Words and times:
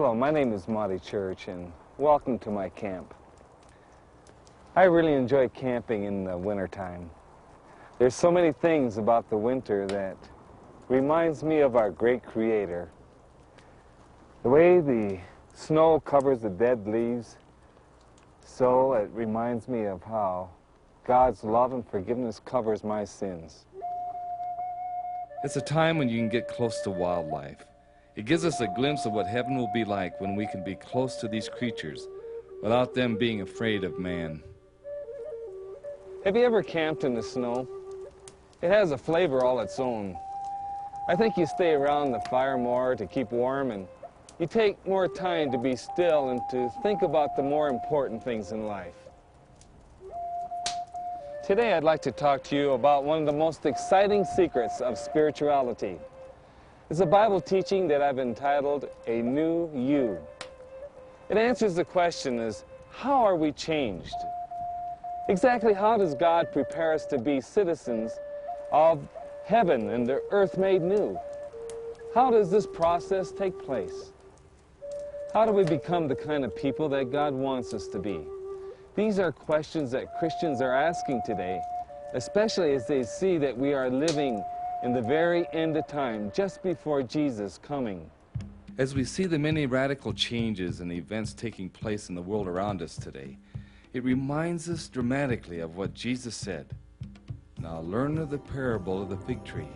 Hello, 0.00 0.14
my 0.14 0.30
name 0.30 0.52
is 0.52 0.68
Monty 0.68 1.00
Church 1.00 1.48
and 1.48 1.72
welcome 1.96 2.38
to 2.38 2.52
my 2.52 2.68
camp. 2.68 3.12
I 4.76 4.84
really 4.84 5.14
enjoy 5.14 5.48
camping 5.48 6.04
in 6.04 6.22
the 6.22 6.38
wintertime. 6.38 7.10
There's 7.98 8.14
so 8.14 8.30
many 8.30 8.52
things 8.52 8.96
about 8.96 9.28
the 9.28 9.36
winter 9.36 9.88
that 9.88 10.16
reminds 10.88 11.42
me 11.42 11.62
of 11.62 11.74
our 11.74 11.90
great 11.90 12.24
creator. 12.24 12.92
The 14.44 14.50
way 14.50 14.78
the 14.78 15.18
snow 15.52 15.98
covers 15.98 16.42
the 16.42 16.50
dead 16.50 16.86
leaves, 16.86 17.36
so 18.44 18.92
it 18.92 19.10
reminds 19.12 19.66
me 19.66 19.86
of 19.86 20.04
how 20.04 20.50
God's 21.04 21.42
love 21.42 21.72
and 21.72 21.84
forgiveness 21.84 22.40
covers 22.44 22.84
my 22.84 23.04
sins. 23.04 23.64
It's 25.42 25.56
a 25.56 25.60
time 25.60 25.98
when 25.98 26.08
you 26.08 26.20
can 26.20 26.28
get 26.28 26.46
close 26.46 26.82
to 26.82 26.90
wildlife. 26.90 27.67
It 28.18 28.24
gives 28.24 28.44
us 28.44 28.60
a 28.60 28.66
glimpse 28.66 29.06
of 29.06 29.12
what 29.12 29.28
heaven 29.28 29.56
will 29.56 29.70
be 29.72 29.84
like 29.84 30.20
when 30.20 30.34
we 30.34 30.48
can 30.48 30.64
be 30.64 30.74
close 30.74 31.14
to 31.18 31.28
these 31.28 31.48
creatures 31.48 32.08
without 32.64 32.92
them 32.92 33.16
being 33.16 33.42
afraid 33.42 33.84
of 33.84 33.96
man. 33.96 34.42
Have 36.24 36.34
you 36.34 36.44
ever 36.44 36.64
camped 36.64 37.04
in 37.04 37.14
the 37.14 37.22
snow? 37.22 37.68
It 38.60 38.72
has 38.72 38.90
a 38.90 38.98
flavor 38.98 39.44
all 39.44 39.60
its 39.60 39.78
own. 39.78 40.18
I 41.08 41.14
think 41.14 41.36
you 41.36 41.46
stay 41.46 41.74
around 41.74 42.10
the 42.10 42.18
fire 42.28 42.58
more 42.58 42.96
to 42.96 43.06
keep 43.06 43.30
warm 43.30 43.70
and 43.70 43.86
you 44.40 44.48
take 44.48 44.84
more 44.84 45.06
time 45.06 45.52
to 45.52 45.58
be 45.58 45.76
still 45.76 46.30
and 46.30 46.40
to 46.50 46.72
think 46.82 47.02
about 47.02 47.36
the 47.36 47.44
more 47.44 47.68
important 47.68 48.24
things 48.24 48.50
in 48.50 48.66
life. 48.66 48.96
Today 51.46 51.72
I'd 51.72 51.84
like 51.84 52.02
to 52.02 52.10
talk 52.10 52.42
to 52.44 52.56
you 52.56 52.72
about 52.72 53.04
one 53.04 53.20
of 53.20 53.26
the 53.26 53.32
most 53.32 53.64
exciting 53.64 54.24
secrets 54.24 54.80
of 54.80 54.98
spirituality. 54.98 56.00
It's 56.90 57.00
a 57.00 57.06
Bible 57.06 57.42
teaching 57.42 57.86
that 57.88 58.00
I've 58.00 58.18
entitled 58.18 58.88
A 59.06 59.20
New 59.20 59.70
You. 59.74 60.16
It 61.28 61.36
answers 61.36 61.74
the 61.74 61.84
question 61.84 62.38
is, 62.38 62.64
how 62.90 63.24
are 63.24 63.36
we 63.36 63.52
changed? 63.52 64.14
Exactly 65.28 65.74
how 65.74 65.98
does 65.98 66.14
God 66.14 66.50
prepare 66.50 66.94
us 66.94 67.04
to 67.06 67.18
be 67.18 67.42
citizens 67.42 68.12
of 68.72 69.06
heaven 69.44 69.90
and 69.90 70.06
the 70.06 70.22
earth 70.30 70.56
made 70.56 70.80
new? 70.80 71.18
How 72.14 72.30
does 72.30 72.50
this 72.50 72.66
process 72.66 73.32
take 73.32 73.62
place? 73.62 74.12
How 75.34 75.44
do 75.44 75.52
we 75.52 75.64
become 75.64 76.08
the 76.08 76.16
kind 76.16 76.42
of 76.42 76.56
people 76.56 76.88
that 76.88 77.12
God 77.12 77.34
wants 77.34 77.74
us 77.74 77.86
to 77.88 77.98
be? 77.98 78.18
These 78.94 79.18
are 79.18 79.30
questions 79.30 79.90
that 79.90 80.18
Christians 80.18 80.62
are 80.62 80.72
asking 80.72 81.20
today, 81.26 81.60
especially 82.14 82.72
as 82.72 82.86
they 82.86 83.02
see 83.02 83.36
that 83.36 83.54
we 83.54 83.74
are 83.74 83.90
living 83.90 84.42
in 84.82 84.92
the 84.92 85.02
very 85.02 85.46
end 85.52 85.76
of 85.76 85.86
time, 85.86 86.30
just 86.34 86.62
before 86.62 87.02
Jesus 87.02 87.58
coming. 87.58 88.08
As 88.78 88.94
we 88.94 89.02
see 89.02 89.24
the 89.26 89.38
many 89.38 89.66
radical 89.66 90.12
changes 90.12 90.80
and 90.80 90.92
events 90.92 91.34
taking 91.34 91.68
place 91.68 92.08
in 92.08 92.14
the 92.14 92.22
world 92.22 92.46
around 92.46 92.80
us 92.80 92.96
today, 92.96 93.36
it 93.92 94.04
reminds 94.04 94.68
us 94.68 94.88
dramatically 94.88 95.58
of 95.58 95.76
what 95.76 95.94
Jesus 95.94 96.36
said. 96.36 96.66
Now 97.60 97.80
learn 97.80 98.18
of 98.18 98.30
the 98.30 98.38
parable 98.38 99.02
of 99.02 99.08
the 99.08 99.16
fig 99.16 99.44
tree. 99.44 99.74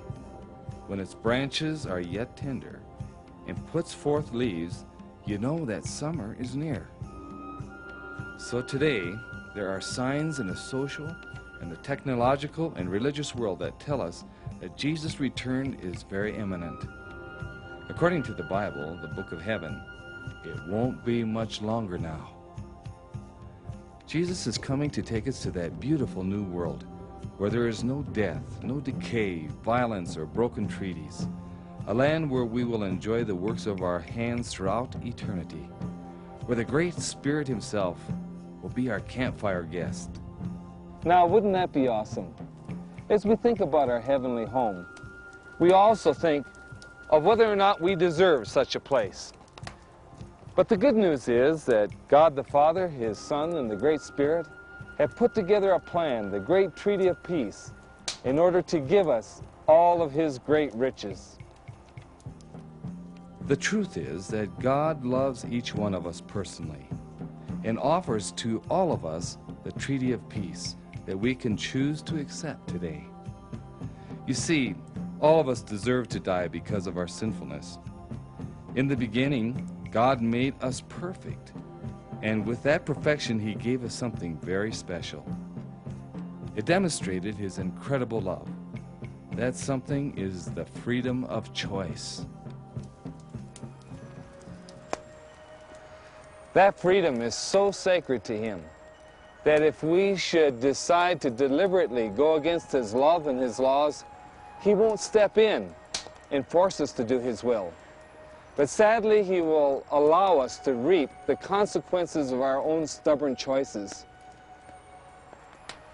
When 0.86 1.00
its 1.00 1.14
branches 1.14 1.84
are 1.84 2.00
yet 2.00 2.36
tender 2.36 2.80
and 3.48 3.66
puts 3.68 3.92
forth 3.92 4.32
leaves, 4.32 4.84
you 5.26 5.38
know 5.38 5.64
that 5.64 5.84
summer 5.84 6.36
is 6.38 6.54
near. 6.54 6.88
So 8.38 8.62
today, 8.62 9.12
there 9.54 9.68
are 9.68 9.80
signs 9.80 10.38
in 10.38 10.50
a 10.50 10.56
social 10.56 11.14
and 11.62 11.70
the 11.70 11.76
technological 11.76 12.74
and 12.76 12.90
religious 12.90 13.34
world 13.34 13.60
that 13.60 13.80
tell 13.80 14.02
us 14.02 14.24
that 14.60 14.76
Jesus' 14.76 15.20
return 15.20 15.78
is 15.80 16.02
very 16.02 16.36
imminent. 16.36 16.84
According 17.88 18.24
to 18.24 18.34
the 18.34 18.42
Bible, 18.42 18.98
the 19.00 19.08
book 19.08 19.32
of 19.32 19.40
heaven, 19.40 19.80
it 20.44 20.66
won't 20.68 21.04
be 21.04 21.24
much 21.24 21.62
longer 21.62 21.96
now. 21.98 22.34
Jesus 24.06 24.46
is 24.46 24.58
coming 24.58 24.90
to 24.90 25.02
take 25.02 25.28
us 25.28 25.40
to 25.42 25.50
that 25.52 25.80
beautiful 25.80 26.24
new 26.24 26.42
world 26.42 26.84
where 27.38 27.50
there 27.50 27.68
is 27.68 27.82
no 27.82 28.02
death, 28.12 28.62
no 28.62 28.80
decay, 28.80 29.46
violence, 29.64 30.16
or 30.16 30.26
broken 30.26 30.68
treaties. 30.68 31.28
A 31.86 31.94
land 31.94 32.30
where 32.30 32.44
we 32.44 32.64
will 32.64 32.84
enjoy 32.84 33.24
the 33.24 33.34
works 33.34 33.66
of 33.66 33.82
our 33.82 34.00
hands 34.00 34.50
throughout 34.50 34.94
eternity, 35.04 35.68
where 36.46 36.56
the 36.56 36.64
Great 36.64 36.94
Spirit 36.94 37.48
Himself 37.48 37.98
will 38.62 38.70
be 38.70 38.90
our 38.90 39.00
campfire 39.00 39.62
guest. 39.62 40.21
Now, 41.04 41.26
wouldn't 41.26 41.52
that 41.54 41.72
be 41.72 41.88
awesome? 41.88 42.32
As 43.10 43.24
we 43.24 43.34
think 43.34 43.58
about 43.58 43.88
our 43.88 44.00
heavenly 44.00 44.44
home, 44.44 44.86
we 45.58 45.72
also 45.72 46.12
think 46.12 46.46
of 47.10 47.24
whether 47.24 47.44
or 47.44 47.56
not 47.56 47.80
we 47.80 47.96
deserve 47.96 48.46
such 48.46 48.76
a 48.76 48.80
place. 48.80 49.32
But 50.54 50.68
the 50.68 50.76
good 50.76 50.94
news 50.94 51.28
is 51.28 51.64
that 51.64 51.90
God 52.06 52.36
the 52.36 52.44
Father, 52.44 52.86
His 52.86 53.18
Son, 53.18 53.56
and 53.56 53.68
the 53.68 53.76
Great 53.76 54.00
Spirit 54.00 54.46
have 54.98 55.16
put 55.16 55.34
together 55.34 55.72
a 55.72 55.80
plan, 55.80 56.30
the 56.30 56.38
great 56.38 56.76
treaty 56.76 57.08
of 57.08 57.20
peace, 57.24 57.72
in 58.24 58.38
order 58.38 58.62
to 58.62 58.78
give 58.78 59.08
us 59.08 59.42
all 59.66 60.02
of 60.02 60.12
His 60.12 60.38
great 60.38 60.72
riches. 60.72 61.36
The 63.48 63.56
truth 63.56 63.96
is 63.96 64.28
that 64.28 64.56
God 64.60 65.04
loves 65.04 65.44
each 65.46 65.74
one 65.74 65.94
of 65.94 66.06
us 66.06 66.20
personally 66.20 66.88
and 67.64 67.76
offers 67.76 68.30
to 68.32 68.62
all 68.70 68.92
of 68.92 69.04
us 69.04 69.38
the 69.64 69.72
treaty 69.72 70.12
of 70.12 70.28
peace 70.28 70.76
that 71.06 71.18
we 71.18 71.34
can 71.34 71.56
choose 71.56 72.02
to 72.02 72.18
accept 72.18 72.68
today. 72.68 73.04
You 74.26 74.34
see, 74.34 74.74
all 75.20 75.40
of 75.40 75.48
us 75.48 75.62
deserve 75.62 76.08
to 76.08 76.20
die 76.20 76.48
because 76.48 76.86
of 76.86 76.96
our 76.96 77.08
sinfulness. 77.08 77.78
In 78.76 78.88
the 78.88 78.96
beginning, 78.96 79.68
God 79.90 80.20
made 80.22 80.54
us 80.62 80.82
perfect, 80.88 81.52
and 82.22 82.46
with 82.46 82.62
that 82.62 82.86
perfection, 82.86 83.38
He 83.38 83.54
gave 83.54 83.84
us 83.84 83.94
something 83.94 84.38
very 84.38 84.72
special. 84.72 85.26
It 86.56 86.66
demonstrated 86.66 87.34
His 87.34 87.58
incredible 87.58 88.20
love. 88.20 88.48
That 89.32 89.56
something 89.56 90.16
is 90.16 90.46
the 90.46 90.64
freedom 90.64 91.24
of 91.24 91.52
choice. 91.52 92.24
That 96.54 96.78
freedom 96.78 97.22
is 97.22 97.34
so 97.34 97.70
sacred 97.70 98.24
to 98.24 98.36
Him 98.36 98.62
that 99.44 99.62
if 99.62 99.82
we 99.82 100.16
should 100.16 100.60
decide 100.60 101.20
to 101.20 101.30
deliberately 101.30 102.08
go 102.08 102.34
against 102.36 102.70
His 102.72 102.94
love 102.94 103.26
and 103.26 103.38
His 103.40 103.58
laws, 103.58 104.04
He 104.60 104.74
won't 104.74 105.00
step 105.00 105.38
in 105.38 105.74
and 106.30 106.46
force 106.46 106.80
us 106.80 106.92
to 106.92 107.04
do 107.04 107.18
His 107.18 107.42
will. 107.42 107.72
But 108.56 108.68
sadly, 108.68 109.22
He 109.22 109.40
will 109.40 109.84
allow 109.90 110.38
us 110.38 110.58
to 110.60 110.74
reap 110.74 111.10
the 111.26 111.36
consequences 111.36 112.30
of 112.30 112.40
our 112.40 112.58
own 112.58 112.86
stubborn 112.86 113.34
choices. 113.34 114.04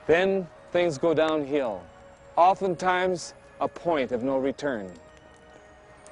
Then 0.06 0.46
things 0.72 0.98
go 0.98 1.14
downhill, 1.14 1.82
oftentimes 2.36 3.34
a 3.60 3.68
point 3.68 4.12
of 4.12 4.22
no 4.22 4.38
return. 4.38 4.90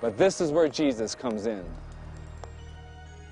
But 0.00 0.16
this 0.16 0.40
is 0.40 0.52
where 0.52 0.68
Jesus 0.68 1.14
comes 1.14 1.46
in. 1.46 1.64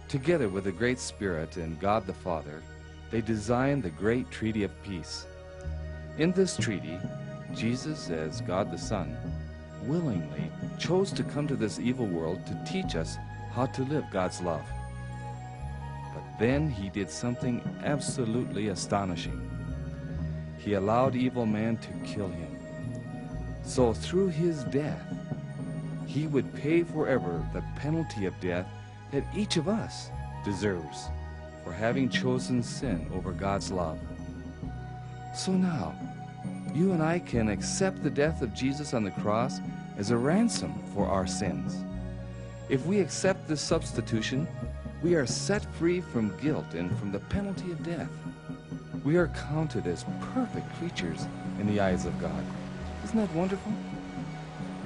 Together 0.09 0.49
with 0.49 0.65
the 0.65 0.73
Great 0.73 0.99
Spirit 0.99 1.57
and 1.57 1.79
God 1.81 2.07
the 2.07 2.13
Father, 2.13 2.63
they 3.15 3.21
designed 3.21 3.81
the 3.81 3.91
great 3.91 4.29
treaty 4.33 4.65
of 4.65 4.83
peace. 4.83 5.27
In 6.19 6.33
this 6.33 6.57
treaty, 6.57 6.99
Jesus, 7.55 8.11
as 8.11 8.41
God 8.41 8.73
the 8.73 8.77
Son, 8.77 9.17
willingly 9.85 10.51
chose 10.81 11.13
to 11.13 11.23
come 11.23 11.47
to 11.47 11.55
this 11.55 11.79
evil 11.79 12.07
world 12.07 12.45
to 12.45 12.61
teach 12.67 12.97
us 12.97 13.17
how 13.53 13.67
to 13.67 13.85
live 13.85 14.05
God's 14.11 14.41
love. 14.41 14.67
But 16.13 16.25
then 16.41 16.69
he 16.69 16.89
did 16.89 17.09
something 17.09 17.63
absolutely 17.85 18.67
astonishing. 18.71 19.49
He 20.59 20.73
allowed 20.73 21.15
evil 21.15 21.47
man 21.47 21.77
to 21.77 21.93
kill 22.05 22.27
him. 22.27 22.59
So 23.63 23.95
through 23.95 24.31
his 24.31 24.65
death, 24.65 25.07
he 26.09 26.27
would 26.27 26.53
pay 26.53 26.83
forever 26.83 27.47
the 27.53 27.63
penalty 27.77 28.27
of 28.27 28.41
death 28.41 28.67
that 29.13 29.25
each 29.37 29.57
of 29.57 29.69
us 29.69 30.11
deserves 30.45 31.07
for 31.65 31.73
having 31.73 32.09
chosen 32.09 32.63
sin 32.63 33.11
over 33.15 33.33
God's 33.33 33.73
love. 33.73 33.99
So 35.35 35.53
now, 35.53 35.95
you 36.75 36.93
and 36.93 37.03
I 37.03 37.19
can 37.19 37.49
accept 37.49 38.03
the 38.03 38.11
death 38.11 38.43
of 38.43 38.55
Jesus 38.55 38.95
on 38.95 39.03
the 39.03 39.11
cross 39.11 39.61
as 39.97 40.11
a 40.11 40.17
ransom 40.17 40.75
for 40.95 41.07
our 41.07 41.27
sins. 41.27 41.77
If 42.69 42.85
we 42.87 43.01
accept 43.01 43.49
this 43.49 43.61
substitution, 43.61 44.47
we 45.03 45.15
are 45.15 45.27
set 45.27 45.65
free 45.75 46.01
from 46.01 46.37
guilt 46.39 46.75
and 46.75 46.97
from 46.99 47.13
the 47.13 47.21
penalty 47.21 47.71
of 47.73 47.83
death. 47.83 48.11
We 49.05 49.17
are 49.17 49.29
counted 49.29 49.87
as 49.87 50.05
perfect 50.33 50.73
creatures 50.79 51.27
in 51.61 51.67
the 51.67 51.81
eyes 51.81 52.07
of 52.07 52.19
God. 52.21 52.45
Isn't 53.05 53.19
that 53.19 53.35
wonderful? 53.35 53.73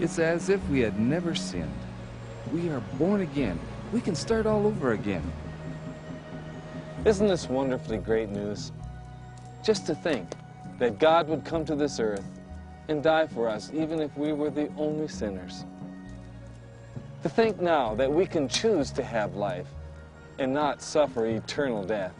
It's 0.00 0.18
as 0.18 0.48
if 0.48 0.66
we 0.68 0.80
had 0.80 0.98
never 0.98 1.34
sinned. 1.34 1.72
We 2.52 2.68
are 2.68 2.80
born 2.98 3.20
again. 3.20 3.58
We 3.92 4.00
can 4.00 4.14
start 4.14 4.46
all 4.46 4.66
over 4.66 4.92
again. 4.92 5.22
Isn't 7.04 7.28
this 7.28 7.48
wonderfully 7.48 7.98
great 7.98 8.28
news? 8.28 8.72
Just 9.62 9.86
to 9.86 9.94
think 9.94 10.28
that 10.78 10.98
God 10.98 11.28
would 11.28 11.44
come 11.44 11.64
to 11.64 11.76
this 11.76 12.00
earth 12.00 12.24
and 12.88 13.02
die 13.02 13.26
for 13.26 13.48
us 13.48 13.70
even 13.72 14.00
if 14.00 14.16
we 14.16 14.32
were 14.32 14.50
the 14.50 14.68
only 14.76 15.06
sinners. 15.06 15.64
To 17.22 17.28
think 17.28 17.60
now 17.60 17.94
that 17.94 18.12
we 18.12 18.26
can 18.26 18.48
choose 18.48 18.90
to 18.92 19.02
have 19.02 19.36
life 19.36 19.68
and 20.38 20.52
not 20.52 20.82
suffer 20.82 21.26
eternal 21.26 21.84
death. 21.84 22.14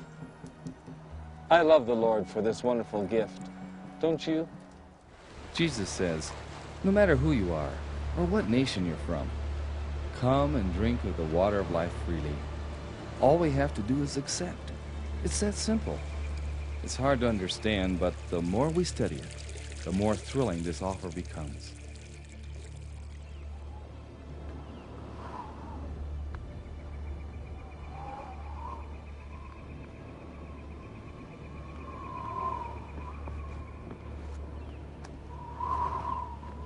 I 1.51 1.63
love 1.63 1.87
the 1.87 1.97
Lord 1.97 2.27
for 2.27 2.41
this 2.41 2.63
wonderful 2.63 3.03
gift. 3.05 3.43
Don't 4.01 4.27
you? 4.27 4.49
Jesus 5.55 5.89
says, 5.89 6.31
no 6.85 6.93
matter 6.93 7.17
who 7.17 7.33
you 7.33 7.53
are 7.53 7.73
or 8.17 8.25
what 8.27 8.49
nation 8.49 8.87
you're 8.87 8.97
from, 8.97 9.29
come 10.21 10.55
and 10.55 10.73
drink 10.75 11.03
of 11.05 11.17
the 11.17 11.25
water 11.25 11.59
of 11.59 11.71
life 11.71 11.93
freely. 12.05 12.35
All 13.21 13.37
we 13.37 13.51
have 13.51 13.75
to 13.75 13.83
do 13.83 14.01
is 14.03 14.17
accept. 14.17 14.71
It's 15.25 15.41
that 15.41 15.55
simple. 15.55 15.99
It's 16.85 16.95
hard 16.95 17.19
to 17.21 17.29
understand, 17.29 17.99
but 17.99 18.15
the 18.29 18.41
more 18.41 18.69
we 18.69 18.85
study 18.85 19.17
it, 19.17 19.83
the 19.85 19.91
more 19.91 20.15
thrilling 20.15 20.63
this 20.63 20.83
offer 20.83 21.09
becomes. 21.09 21.73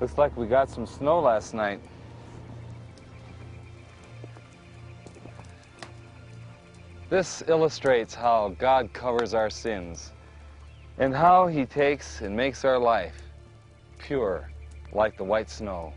Looks 0.01 0.19
like 0.19 0.37
we 0.37 0.47
got 0.47 0.69
some 0.69 0.85
snow 0.85 1.21
last 1.21 1.55
night. 1.55 1.81
This 7.13 7.45
illustrates 7.47 8.15
how 8.15 8.57
God 8.59 8.95
covers 8.95 9.35
our 9.35 9.51
sins 9.51 10.13
and 10.97 11.15
how 11.15 11.47
he 11.47 11.67
takes 11.67 12.23
and 12.23 12.35
makes 12.35 12.65
our 12.65 12.79
life 12.79 13.15
pure 13.99 14.51
like 14.95 15.19
the 15.19 15.25
white 15.25 15.51
snow. 15.51 15.93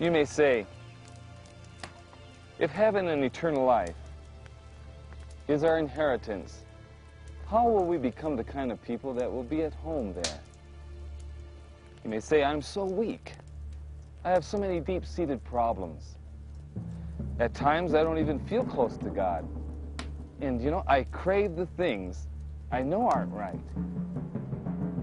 You 0.00 0.10
may 0.10 0.24
say, 0.24 0.66
if 2.58 2.72
heaven 2.72 3.06
and 3.06 3.22
eternal 3.22 3.64
life 3.64 3.94
is 5.46 5.62
our 5.62 5.78
inheritance, 5.78 6.64
how 7.48 7.68
will 7.68 7.84
we 7.84 7.96
become 7.96 8.34
the 8.34 8.42
kind 8.42 8.72
of 8.72 8.82
people 8.82 9.14
that 9.14 9.30
will 9.30 9.44
be 9.44 9.62
at 9.62 9.74
home 9.74 10.12
there? 10.14 10.40
You 12.02 12.10
may 12.10 12.18
say, 12.18 12.42
I'm 12.42 12.60
so 12.60 12.84
weak. 12.84 13.34
I 14.26 14.30
have 14.30 14.44
so 14.44 14.58
many 14.58 14.80
deep-seated 14.80 15.44
problems. 15.44 16.16
At 17.38 17.54
times, 17.54 17.94
I 17.94 18.02
don't 18.02 18.18
even 18.18 18.40
feel 18.40 18.64
close 18.64 18.96
to 18.96 19.08
God. 19.08 19.46
And, 20.40 20.60
you 20.60 20.72
know, 20.72 20.82
I 20.88 21.04
crave 21.04 21.54
the 21.54 21.66
things 21.66 22.26
I 22.72 22.82
know 22.82 23.08
aren't 23.08 23.32
right. 23.32 23.60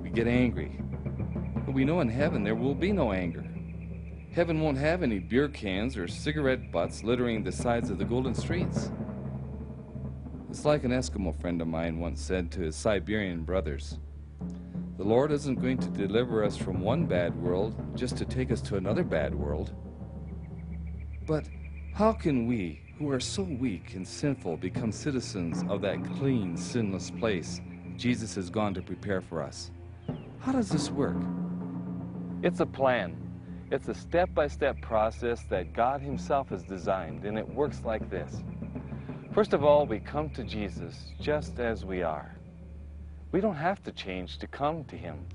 We 0.02 0.10
get 0.10 0.28
angry. 0.28 0.78
But 1.66 1.74
we 1.74 1.86
know 1.86 2.02
in 2.02 2.10
heaven 2.10 2.44
there 2.44 2.54
will 2.54 2.76
be 2.76 2.92
no 2.92 3.14
anger. 3.14 3.46
Heaven 4.34 4.60
won't 4.60 4.78
have 4.78 5.04
any 5.04 5.20
beer 5.20 5.48
cans 5.48 5.96
or 5.96 6.06
cigarette 6.06 6.70
butts 6.70 7.02
littering 7.02 7.46
the 7.46 7.52
sides 7.54 7.90
of 7.90 8.00
the 8.00 8.06
golden 8.06 8.36
streets. 8.36 8.92
It's 10.50 10.66
like 10.66 10.84
an 10.84 10.92
Eskimo 10.92 11.40
friend 11.40 11.62
of 11.62 11.70
mine 11.70 11.98
once 11.98 12.22
said 12.22 12.52
to 12.52 12.60
his 12.60 12.76
Siberian 12.76 13.46
brothers 13.46 14.00
The 14.96 15.04
Lord 15.04 15.32
isn't 15.32 15.60
going 15.60 15.80
to 15.80 15.90
deliver 15.90 16.44
us 16.44 16.56
from 16.56 16.80
one 16.80 17.08
bad 17.08 17.36
world 17.42 17.76
just 17.96 18.16
to 18.18 18.26
take 18.26 18.52
us 18.52 18.62
to 18.62 18.76
another 18.76 19.04
bad 19.04 19.34
world. 19.34 19.74
But 21.26 21.46
how 21.96 22.14
can 22.14 22.46
we, 22.46 22.80
who 23.00 23.10
are 23.10 23.20
so 23.20 23.42
weak 23.42 23.96
and 23.96 24.08
sinful, 24.08 24.58
become 24.58 24.92
citizens 24.92 25.64
of 25.68 25.82
that 25.82 26.04
clean, 26.18 26.56
sinless 26.56 27.10
place 27.10 27.60
Jesus 27.98 28.36
has 28.36 28.52
gone 28.52 28.76
to 28.76 28.84
prepare 28.84 29.22
for 29.22 29.42
us? 29.42 29.72
How 30.40 30.52
does 30.52 30.70
this 30.70 30.92
work? 30.92 31.18
It's 32.44 32.60
a 32.60 32.66
plan. 32.66 33.18
It's 33.72 33.88
a 33.88 33.96
step-by-step 33.96 34.80
process 34.82 35.42
that 35.50 35.74
God 35.74 36.02
himself 36.02 36.50
has 36.50 36.62
designed, 36.62 37.26
and 37.26 37.36
it 37.40 37.48
works 37.48 37.82
like 37.84 38.12
this. 38.12 38.44
First 39.34 39.54
of 39.54 39.64
all, 39.64 39.88
we 39.88 40.00
come 40.00 40.30
to 40.32 40.44
Jesus 40.44 41.14
just 41.20 41.60
as 41.60 41.84
we 41.84 42.04
are. 42.04 42.38
We 43.34 43.42
don't 43.42 43.56
have 43.56 43.82
to 43.84 43.92
change 43.92 44.38
to 44.38 44.48
come 44.48 44.84
to 44.86 44.96
him, 44.96 45.26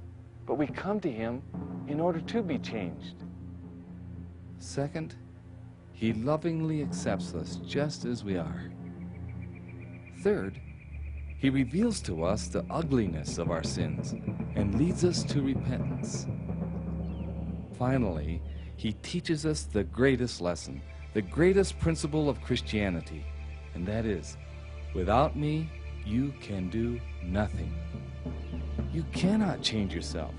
but 0.47 0.55
we 0.55 0.69
come 0.69 1.01
to 1.01 1.11
him 1.11 1.43
in 1.89 1.99
order 1.99 2.21
to 2.21 2.43
be 2.43 2.57
changed. 2.57 3.25
Second, 4.61 5.17
he 5.93 6.13
lovingly 6.13 6.81
accepts 6.81 7.35
us 7.35 7.57
just 7.67 8.05
as 8.05 8.23
we 8.23 8.37
are. 8.37 8.71
Third, 10.23 10.61
he 11.39 11.51
reveals 11.51 12.01
to 12.03 12.23
us 12.23 12.47
the 12.47 12.65
ugliness 12.71 13.37
of 13.37 13.51
our 13.51 13.65
sins 13.65 14.13
and 14.55 14.79
leads 14.79 15.05
us 15.05 15.25
to 15.25 15.43
repentance. 15.43 16.29
Finally, 17.77 18.41
he 18.77 18.93
teaches 18.93 19.45
us 19.45 19.65
the 19.65 19.83
greatest 19.83 20.41
lesson, 20.41 20.81
the 21.15 21.23
greatest 21.23 21.81
principle 21.81 22.29
of 22.29 22.41
Christianity, 22.43 23.27
and 23.75 23.85
that 23.89 24.07
is, 24.07 24.37
without 24.95 25.37
me, 25.37 25.69
you 26.05 26.33
can 26.41 26.69
do 26.71 27.01
nothing. 27.23 27.73
You 28.93 29.05
cannot 29.13 29.63
change 29.63 29.95
yourself. 29.95 30.35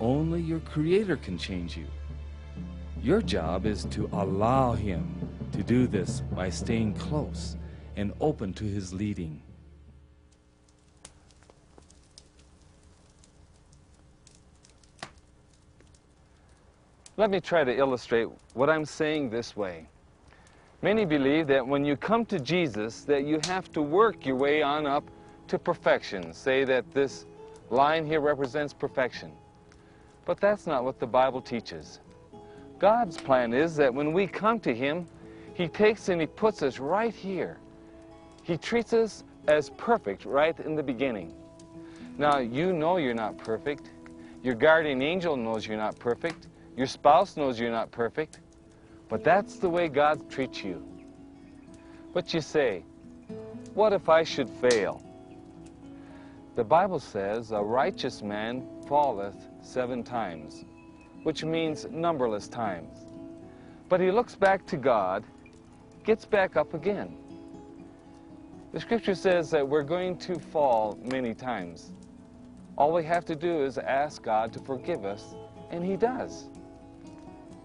Only 0.00 0.40
your 0.40 0.60
Creator 0.60 1.16
can 1.16 1.38
change 1.38 1.76
you. 1.76 1.86
Your 3.02 3.20
job 3.20 3.66
is 3.66 3.84
to 3.86 4.08
allow 4.12 4.72
Him 4.72 5.28
to 5.52 5.62
do 5.62 5.86
this 5.86 6.20
by 6.32 6.50
staying 6.50 6.94
close 6.94 7.56
and 7.96 8.12
open 8.20 8.52
to 8.54 8.64
His 8.64 8.92
leading. 8.92 9.42
Let 17.16 17.30
me 17.30 17.40
try 17.40 17.62
to 17.62 17.76
illustrate 17.76 18.28
what 18.54 18.70
I'm 18.70 18.84
saying 18.84 19.30
this 19.30 19.54
way. 19.54 19.86
Many 20.82 21.04
believe 21.04 21.46
that 21.46 21.64
when 21.64 21.84
you 21.84 21.96
come 21.96 22.24
to 22.26 22.40
Jesus 22.40 23.02
that 23.04 23.24
you 23.24 23.38
have 23.44 23.70
to 23.72 23.80
work 23.80 24.26
your 24.26 24.34
way 24.34 24.62
on 24.62 24.84
up 24.84 25.04
to 25.46 25.58
perfection. 25.58 26.32
Say 26.32 26.64
that 26.64 26.90
this 26.92 27.26
line 27.70 28.04
here 28.04 28.20
represents 28.20 28.72
perfection. 28.72 29.30
But 30.24 30.40
that's 30.40 30.66
not 30.66 30.84
what 30.84 30.98
the 30.98 31.06
Bible 31.06 31.40
teaches. 31.40 32.00
God's 32.78 33.16
plan 33.16 33.52
is 33.52 33.76
that 33.76 33.92
when 33.92 34.12
we 34.12 34.26
come 34.26 34.58
to 34.60 34.74
Him, 34.74 35.06
He 35.54 35.68
takes 35.68 36.08
and 36.08 36.20
He 36.20 36.26
puts 36.26 36.62
us 36.62 36.78
right 36.78 37.14
here. 37.14 37.58
He 38.42 38.56
treats 38.56 38.92
us 38.92 39.24
as 39.46 39.70
perfect 39.70 40.24
right 40.24 40.58
in 40.60 40.74
the 40.74 40.82
beginning. 40.82 41.32
Now, 42.18 42.38
you 42.38 42.72
know 42.72 42.96
you're 42.96 43.14
not 43.14 43.38
perfect. 43.38 43.90
Your 44.42 44.54
guardian 44.54 45.00
angel 45.00 45.36
knows 45.36 45.66
you're 45.66 45.76
not 45.76 45.98
perfect. 45.98 46.48
Your 46.76 46.86
spouse 46.86 47.36
knows 47.36 47.60
you're 47.60 47.70
not 47.70 47.90
perfect. 47.90 48.40
But 49.12 49.24
that's 49.24 49.56
the 49.56 49.68
way 49.68 49.88
God 49.88 50.30
treats 50.30 50.64
you. 50.64 50.82
But 52.14 52.32
you 52.32 52.40
say, 52.40 52.82
what 53.74 53.92
if 53.92 54.08
I 54.08 54.24
should 54.24 54.48
fail? 54.48 55.04
The 56.56 56.64
Bible 56.64 56.98
says, 56.98 57.52
a 57.52 57.60
righteous 57.60 58.22
man 58.22 58.66
falleth 58.88 59.36
seven 59.60 60.02
times, 60.02 60.64
which 61.24 61.44
means 61.44 61.86
numberless 61.90 62.48
times. 62.48 63.04
But 63.90 64.00
he 64.00 64.10
looks 64.10 64.34
back 64.34 64.64
to 64.68 64.78
God, 64.78 65.24
gets 66.04 66.24
back 66.24 66.56
up 66.56 66.72
again. 66.72 67.14
The 68.72 68.80
scripture 68.80 69.14
says 69.14 69.50
that 69.50 69.68
we're 69.68 69.82
going 69.82 70.16
to 70.20 70.38
fall 70.38 70.98
many 71.02 71.34
times. 71.34 71.92
All 72.78 72.94
we 72.94 73.04
have 73.04 73.26
to 73.26 73.36
do 73.36 73.62
is 73.62 73.76
ask 73.76 74.22
God 74.22 74.54
to 74.54 74.58
forgive 74.58 75.04
us, 75.04 75.34
and 75.70 75.84
he 75.84 75.98
does. 75.98 76.48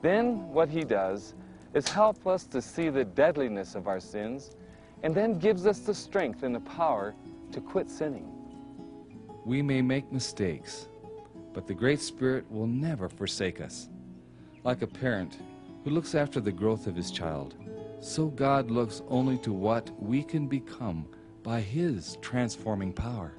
Then 0.02 0.50
what 0.50 0.70
he 0.70 0.84
does 0.84 1.34
is 1.78 1.88
help 1.88 2.26
us 2.26 2.46
to 2.46 2.60
see 2.60 2.90
the 2.90 3.06
deadliness 3.06 3.76
of 3.76 3.88
our 3.88 4.00
sins 4.00 4.56
and 5.04 5.14
then 5.14 5.38
gives 5.38 5.68
us 5.68 5.80
the 5.80 5.94
strength 5.94 6.42
and 6.42 6.56
the 6.56 6.60
power 6.62 7.14
to 7.52 7.62
quit 7.62 7.88
sinning. 7.88 8.28
We 9.46 9.62
may 9.62 9.84
make 9.84 10.12
mistakes, 10.12 10.88
but 11.54 11.68
the 11.68 11.76
Great 11.76 12.02
Spirit 12.02 12.50
will 12.52 12.66
never 12.66 13.08
forsake 13.08 13.62
us. 13.62 13.90
Like 14.64 14.82
a 14.82 14.88
parent 14.88 15.38
who 15.84 15.92
looks 15.92 16.16
after 16.16 16.40
the 16.40 16.52
growth 16.52 16.88
of 16.88 16.96
his 16.96 17.12
child, 17.12 17.54
so 18.00 18.26
God 18.26 18.72
looks 18.72 19.04
only 19.08 19.38
to 19.40 19.54
what 19.54 19.92
we 20.02 20.24
can 20.24 20.48
become 20.48 21.08
by 21.44 21.62
His 21.62 22.18
transforming 22.22 22.92
power. 22.92 23.34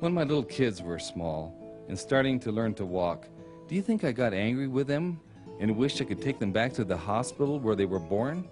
When 0.00 0.14
my 0.14 0.22
little 0.22 0.44
kids 0.44 0.82
were 0.82 0.98
small 0.98 1.84
and 1.88 1.98
starting 1.98 2.40
to 2.40 2.52
learn 2.52 2.74
to 2.74 2.86
walk, 2.86 3.26
do 3.66 3.74
you 3.74 3.82
think 3.82 4.04
I 4.04 4.12
got 4.12 4.32
angry 4.32 4.68
with 4.68 4.86
them 4.86 5.20
and 5.60 5.76
wished 5.76 6.00
I 6.00 6.04
could 6.04 6.22
take 6.22 6.38
them 6.38 6.52
back 6.52 6.72
to 6.74 6.84
the 6.84 6.96
hospital 6.96 7.58
where 7.58 7.76
they 7.76 7.86
were 7.86 7.98
born? 7.98 8.48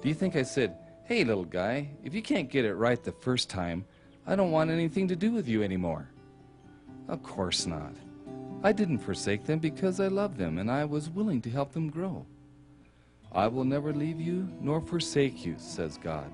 Do 0.00 0.08
you 0.08 0.14
think 0.14 0.36
I 0.36 0.42
said, 0.42 0.76
hey, 1.04 1.24
little 1.24 1.44
guy, 1.44 1.90
if 2.04 2.14
you 2.14 2.22
can't 2.22 2.50
get 2.50 2.64
it 2.64 2.74
right 2.74 3.02
the 3.02 3.12
first 3.12 3.50
time, 3.50 3.84
I 4.26 4.36
don't 4.36 4.50
want 4.50 4.70
anything 4.70 5.08
to 5.08 5.16
do 5.16 5.32
with 5.32 5.48
you 5.48 5.62
anymore? 5.62 6.08
Of 7.08 7.22
course 7.22 7.66
not. 7.66 7.94
I 8.62 8.72
didn't 8.72 8.98
forsake 8.98 9.44
them 9.44 9.58
because 9.58 9.98
I 9.98 10.06
loved 10.06 10.38
them 10.38 10.58
and 10.58 10.70
I 10.70 10.84
was 10.84 11.10
willing 11.10 11.40
to 11.42 11.50
help 11.50 11.72
them 11.72 11.90
grow. 11.90 12.24
I 13.32 13.48
will 13.48 13.64
never 13.64 13.92
leave 13.92 14.20
you 14.20 14.48
nor 14.60 14.80
forsake 14.80 15.44
you, 15.44 15.56
says 15.58 15.98
God. 15.98 16.30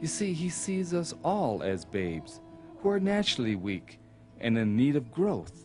You 0.00 0.08
see, 0.08 0.34
He 0.34 0.50
sees 0.50 0.92
us 0.92 1.14
all 1.24 1.62
as 1.62 1.84
babes 1.84 2.40
who 2.80 2.90
are 2.90 3.00
naturally 3.00 3.56
weak 3.56 3.98
and 4.40 4.58
in 4.58 4.76
need 4.76 4.96
of 4.96 5.12
growth. 5.12 5.64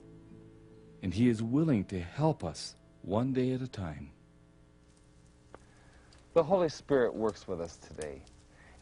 And 1.04 1.14
He 1.14 1.28
is 1.28 1.44
willing 1.44 1.84
to 1.86 2.00
help 2.00 2.46
us 2.46 2.77
one 3.08 3.32
day 3.32 3.54
at 3.54 3.62
a 3.62 3.68
time. 3.68 4.10
The 6.34 6.44
Holy 6.44 6.68
Spirit 6.68 7.16
works 7.16 7.48
with 7.48 7.62
us 7.62 7.78
today, 7.78 8.22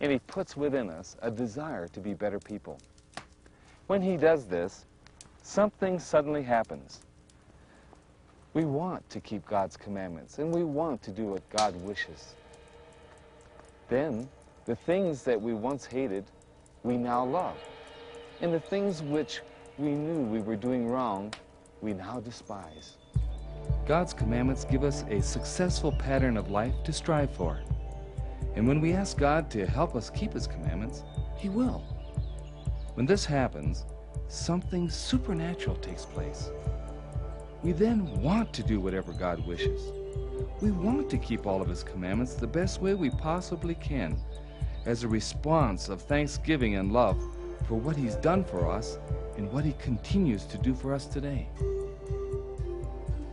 and 0.02 0.12
He 0.12 0.18
puts 0.18 0.58
within 0.58 0.90
us 0.90 1.16
a 1.22 1.30
desire 1.30 1.88
to 1.90 2.00
be 2.00 2.16
better 2.16 2.40
people. 2.40 2.80
When 3.86 4.02
He 4.02 4.18
does 4.18 4.46
this, 4.46 4.86
something 5.44 6.00
suddenly 6.00 6.42
happens. 6.42 7.02
We 8.56 8.66
want 8.66 9.08
to 9.12 9.20
keep 9.20 9.46
God's 9.46 9.78
commandments, 9.78 10.40
and 10.40 10.52
we 10.52 10.64
want 10.64 11.04
to 11.04 11.12
do 11.12 11.26
what 11.26 11.48
God 11.52 11.76
wishes. 11.84 12.34
Then, 13.90 14.28
the 14.66 14.76
things 14.76 15.22
that 15.22 15.40
we 15.40 15.54
once 15.54 15.86
hated, 15.86 16.26
we 16.82 16.98
now 16.98 17.24
love. 17.24 17.58
And 18.42 18.52
the 18.52 18.60
things 18.60 19.04
which 19.04 19.42
we 19.78 19.90
knew 19.90 20.22
we 20.22 20.42
were 20.42 20.56
doing 20.56 20.88
wrong, 20.88 21.32
we 21.82 21.94
now 21.94 22.20
despise. 22.20 22.98
God's 23.86 24.14
commandments 24.14 24.66
give 24.66 24.84
us 24.84 25.04
a 25.10 25.22
successful 25.22 25.92
pattern 25.92 26.38
of 26.38 26.50
life 26.50 26.74
to 26.86 26.94
strive 26.94 27.30
for. 27.32 27.60
And 28.56 28.68
when 28.68 28.82
we 28.82 28.94
ask 28.94 29.18
God 29.18 29.52
to 29.52 29.68
help 29.68 29.96
us 29.96 30.10
keep 30.10 30.34
His 30.34 30.48
commandments, 30.48 31.04
He 31.38 31.50
will. 31.50 31.84
When 32.96 33.06
this 33.06 33.26
happens, 33.26 33.86
something 34.28 34.90
supernatural 34.90 35.76
takes 35.76 36.06
place. 36.06 36.50
We 37.62 37.74
then 37.74 38.22
want 38.22 38.54
to 38.54 38.64
do 38.64 38.80
whatever 38.80 39.12
God 39.12 39.46
wishes. 39.46 39.92
We 40.62 40.72
want 40.72 41.10
to 41.12 41.18
keep 41.18 41.46
all 41.46 41.62
of 41.62 41.70
His 41.70 41.84
commandments 41.84 42.34
the 42.34 42.48
best 42.48 42.82
way 42.82 42.96
we 42.96 43.12
possibly 43.12 43.76
can 43.76 44.18
as 44.86 45.04
a 45.04 45.08
response 45.08 45.90
of 45.90 46.02
thanksgiving 46.02 46.76
and 46.76 46.92
love 46.92 47.22
for 47.68 47.76
what 47.76 47.96
He's 47.96 48.16
done 48.16 48.44
for 48.44 48.68
us 48.72 48.98
and 49.38 49.52
what 49.52 49.64
He 49.64 49.74
continues 49.74 50.46
to 50.46 50.58
do 50.58 50.74
for 50.74 50.94
us 50.94 51.06
today. 51.06 51.50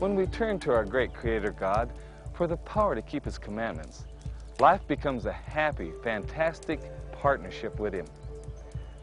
When 0.02 0.16
we 0.16 0.26
turn 0.26 0.58
to 0.58 0.72
our 0.72 0.84
great 0.84 1.14
Creator 1.14 1.52
God 1.52 1.92
for 2.34 2.48
the 2.48 2.56
power 2.56 2.96
to 2.96 3.02
keep 3.02 3.24
His 3.24 3.38
commandments, 3.38 4.04
life 4.58 4.84
becomes 4.88 5.26
a 5.26 5.32
happy, 5.32 5.92
fantastic 6.02 6.80
partnership 7.12 7.78
with 7.78 7.94
Him. 7.94 8.06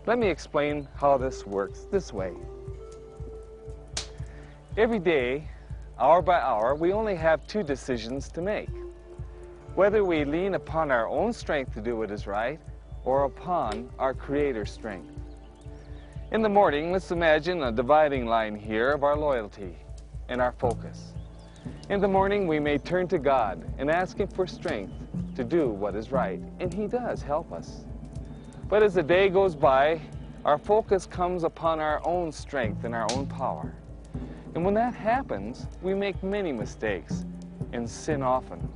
Let 0.07 0.19
me 0.19 0.27
explain 0.27 0.89
how 0.95 1.17
this 1.17 1.47
works 1.47 1.87
this 1.89 2.11
way. 2.11 2.33
Every 4.75 4.99
day, 4.99 5.47
hour 5.97 6.21
by 6.21 6.41
hour, 6.41 6.75
we 6.75 6.91
only 6.91 7.15
have 7.15 7.47
two 7.47 7.63
decisions 7.63 8.27
to 8.33 8.41
make. 8.41 8.67
Whether 9.75 10.03
we 10.03 10.25
lean 10.25 10.55
upon 10.55 10.91
our 10.91 11.07
own 11.07 11.31
strength 11.31 11.73
to 11.75 11.81
do 11.81 11.95
what 11.95 12.11
is 12.11 12.27
right 12.27 12.59
or 13.05 13.23
upon 13.23 13.89
our 13.99 14.13
Creator's 14.13 14.71
strength. 14.71 15.13
In 16.33 16.41
the 16.41 16.49
morning, 16.49 16.91
let's 16.91 17.11
imagine 17.11 17.63
a 17.63 17.71
dividing 17.71 18.25
line 18.25 18.57
here 18.57 18.91
of 18.91 19.05
our 19.05 19.15
loyalty 19.15 19.77
and 20.29 20.41
our 20.41 20.53
focus. 20.53 21.13
In 21.89 21.99
the 21.99 22.07
morning, 22.07 22.47
we 22.47 22.59
may 22.59 22.77
turn 22.77 23.07
to 23.09 23.17
God 23.17 23.63
and 23.77 23.89
ask 23.89 24.17
Him 24.17 24.27
for 24.27 24.47
strength 24.47 24.93
to 25.35 25.43
do 25.43 25.69
what 25.69 25.95
is 25.95 26.11
right, 26.11 26.39
and 26.59 26.73
He 26.73 26.87
does 26.87 27.21
help 27.21 27.51
us. 27.51 27.83
But 28.69 28.83
as 28.83 28.93
the 28.93 29.03
day 29.03 29.29
goes 29.29 29.55
by, 29.55 29.99
our 30.45 30.57
focus 30.57 31.05
comes 31.05 31.43
upon 31.43 31.79
our 31.79 32.05
own 32.07 32.31
strength 32.31 32.85
and 32.85 32.95
our 32.95 33.07
own 33.11 33.25
power. 33.25 33.73
And 34.55 34.63
when 34.63 34.73
that 34.75 34.93
happens, 34.93 35.67
we 35.81 35.93
make 35.93 36.21
many 36.23 36.51
mistakes 36.51 37.25
and 37.73 37.89
sin 37.89 38.21
often. 38.21 38.67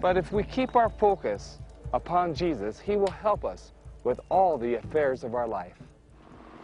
But 0.00 0.16
if 0.16 0.32
we 0.32 0.42
keep 0.44 0.76
our 0.76 0.88
focus 0.88 1.58
upon 1.92 2.34
Jesus, 2.34 2.78
He 2.78 2.96
will 2.96 3.10
help 3.10 3.44
us 3.44 3.72
with 4.04 4.20
all 4.28 4.58
the 4.58 4.74
affairs 4.74 5.24
of 5.24 5.34
our 5.34 5.48
life. 5.48 5.78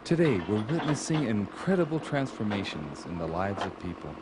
Today, 0.09 0.41
we're 0.49 0.65
witnessing 0.73 1.25
incredible 1.25 2.01
transformations 2.01 3.05
in 3.05 3.19
the 3.19 3.27
lives 3.27 3.63
of 3.67 3.79
people. 3.79 4.15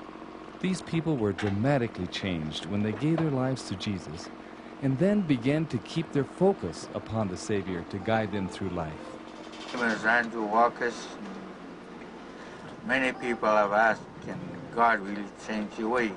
These 0.60 0.82
people 0.82 1.16
were 1.16 1.32
dramatically 1.32 2.08
changed 2.08 2.66
when 2.66 2.82
they 2.82 2.90
gave 2.90 3.18
their 3.18 3.30
lives 3.30 3.68
to 3.68 3.76
Jesus 3.76 4.28
and 4.82 4.98
then 4.98 5.20
began 5.20 5.64
to 5.66 5.78
keep 5.78 6.10
their 6.10 6.24
focus 6.24 6.88
upon 6.92 7.28
the 7.28 7.36
Savior 7.36 7.84
to 7.90 7.98
guide 7.98 8.32
them 8.32 8.48
through 8.48 8.70
life. 8.70 8.98
My 9.74 9.82
name 9.82 9.96
is 9.96 10.04
Andrew 10.04 10.42
Walker. 10.42 10.90
Many 12.84 13.12
people 13.12 13.48
have 13.48 13.70
asked, 13.70 14.02
can 14.26 14.40
God 14.74 14.98
really 14.98 15.28
change 15.46 15.70
your 15.78 15.90
ways? 15.90 16.10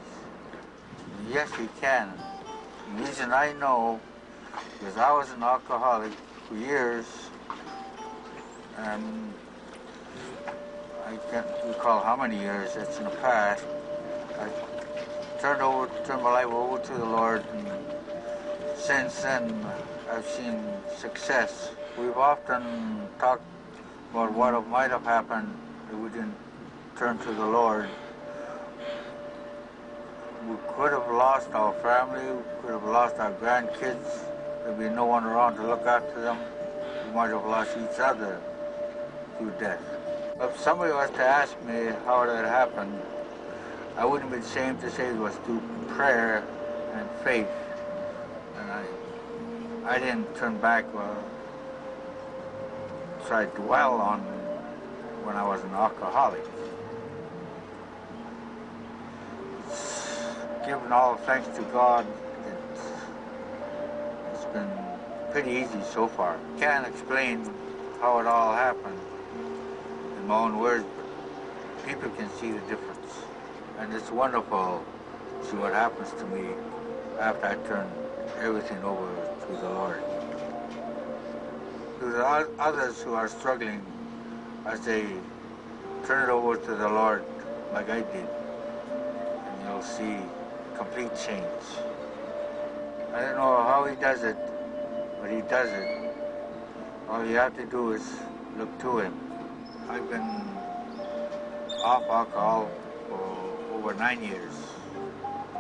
Yes, 1.32 1.54
He 1.54 1.68
can. 1.80 2.12
The 2.96 3.04
reason 3.04 3.32
I 3.32 3.54
know 3.54 4.00
is 4.88 4.98
I 4.98 5.12
was 5.12 5.30
an 5.30 5.44
alcoholic 5.44 6.14
for 6.48 6.58
years, 6.58 7.06
and 8.80 9.32
I 11.10 11.18
can't 11.32 11.48
recall 11.66 12.04
how 12.04 12.16
many 12.16 12.38
years 12.38 12.76
it's 12.76 13.00
in 13.00 13.06
the 13.06 13.10
past. 13.10 13.66
I 14.38 14.48
turned 15.42 15.60
over, 15.60 15.90
turned 16.06 16.22
my 16.22 16.34
life 16.34 16.54
over 16.54 16.78
to 16.78 16.94
the 16.94 17.06
Lord, 17.06 17.44
and 17.52 17.68
since 18.76 19.24
then 19.24 19.66
I've 20.12 20.28
seen 20.28 20.62
success. 20.96 21.72
We've 21.98 22.16
often 22.16 23.08
talked 23.18 23.42
about 24.12 24.34
what 24.34 24.68
might 24.68 24.92
have 24.92 25.04
happened 25.04 25.52
if 25.92 25.98
we 25.98 26.10
didn't 26.10 26.36
turn 26.96 27.18
to 27.18 27.32
the 27.32 27.46
Lord. 27.46 27.90
We 30.48 30.58
could 30.76 30.92
have 30.92 31.10
lost 31.10 31.50
our 31.54 31.74
family, 31.82 32.22
we 32.22 32.44
could 32.62 32.70
have 32.70 32.84
lost 32.84 33.16
our 33.18 33.32
grandkids. 33.32 34.28
There'd 34.64 34.78
be 34.78 34.90
no 34.90 35.06
one 35.06 35.24
around 35.24 35.56
to 35.56 35.66
look 35.66 35.88
after 35.88 36.22
them. 36.22 36.38
We 37.08 37.16
might 37.16 37.32
have 37.32 37.46
lost 37.48 37.76
each 37.78 38.00
other 38.00 38.40
through 39.40 39.54
death. 39.60 39.99
If 40.42 40.58
somebody 40.58 40.94
was 40.94 41.10
to 41.12 41.22
ask 41.22 41.62
me 41.64 41.92
how 42.06 42.26
that 42.26 42.46
happened, 42.46 42.98
I 43.98 44.06
wouldn't 44.06 44.32
be 44.32 44.38
ashamed 44.38 44.80
to 44.80 44.90
say 44.90 45.10
it 45.10 45.18
was 45.18 45.36
through 45.44 45.62
prayer 45.90 46.46
and 46.94 47.10
faith. 47.26 47.50
And 48.58 48.72
I, 48.72 48.86
I 49.86 50.00
didn't 50.00 50.34
turn 50.38 50.56
back 50.60 50.86
or 50.96 51.18
try 53.28 53.48
to 53.48 53.52
dwell 53.58 53.96
on 53.96 54.22
when 55.26 55.36
I 55.36 55.46
was 55.46 55.62
an 55.62 55.72
alcoholic. 55.72 56.46
Giving 60.66 60.92
all 60.94 61.18
thanks 61.18 61.50
to 61.58 61.64
God, 61.64 62.06
it's, 62.48 62.82
it's 64.34 64.46
been 64.54 64.72
pretty 65.32 65.52
easy 65.52 65.82
so 65.92 66.08
far. 66.08 66.38
Can't 66.58 66.88
explain 66.88 67.44
how 68.00 68.20
it 68.20 68.26
all 68.26 68.54
happened 68.54 69.00
my 70.30 70.38
own 70.38 70.60
words, 70.60 70.86
people 71.88 72.08
can 72.12 72.30
see 72.40 72.52
the 72.52 72.60
difference. 72.70 73.14
And 73.80 73.92
it's 73.92 74.12
wonderful 74.12 74.86
to 75.42 75.48
see 75.48 75.58
what 75.58 75.74
happens 75.74 76.12
to 76.20 76.26
me 76.28 76.50
after 77.20 77.48
I 77.48 77.56
turn 77.68 77.90
everything 78.38 78.84
over 78.84 79.10
to 79.48 79.52
the 79.54 79.70
Lord. 79.70 80.00
To 82.00 82.06
the 82.06 82.24
others 82.60 83.02
who 83.02 83.16
are 83.16 83.28
struggling, 83.28 83.84
I 84.68 84.76
say, 84.76 85.04
turn 86.06 86.30
it 86.30 86.32
over 86.32 86.58
to 86.58 86.76
the 86.76 86.88
Lord 86.88 87.26
like 87.74 87.90
I 87.90 88.02
did, 88.02 88.30
and 89.48 89.64
you'll 89.66 89.82
see 89.82 90.18
complete 90.76 91.10
change. 91.26 91.66
I 93.16 93.22
don't 93.22 93.38
know 93.38 93.64
how 93.64 93.86
he 93.90 93.96
does 93.96 94.22
it, 94.22 94.38
but 95.20 95.32
he 95.32 95.42
does 95.42 95.72
it. 95.72 96.14
All 97.10 97.26
you 97.26 97.36
have 97.38 97.56
to 97.56 97.66
do 97.66 97.94
is 97.94 98.04
look 98.60 98.80
to 98.82 99.00
him. 99.00 99.29
I've 99.90 100.08
been 100.08 100.56
off 101.84 102.04
alcohol 102.10 102.72
for 103.08 103.74
over 103.74 103.96
nine 103.96 104.24
years. 104.24 104.54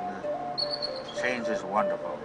The 0.03 1.21
change 1.21 1.47
is 1.47 1.63
wonderful. 1.63 2.19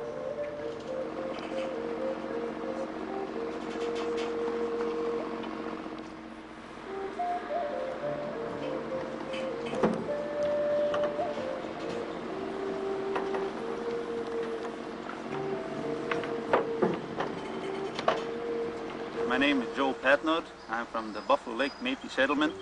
I'm 20.71 20.87
from 20.93 21.13
the 21.13 21.21
Buffalo 21.23 21.57
Lake 21.57 21.73
Métis 21.83 22.11
Settlement, 22.11 22.53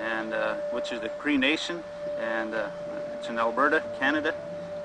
and 0.00 0.34
uh, 0.34 0.54
which 0.72 0.90
is 0.90 1.00
the 1.00 1.08
Cree 1.08 1.36
Nation, 1.36 1.84
and 2.20 2.52
uh, 2.52 2.68
it's 3.16 3.28
in 3.28 3.38
Alberta, 3.38 3.80
Canada. 4.00 4.34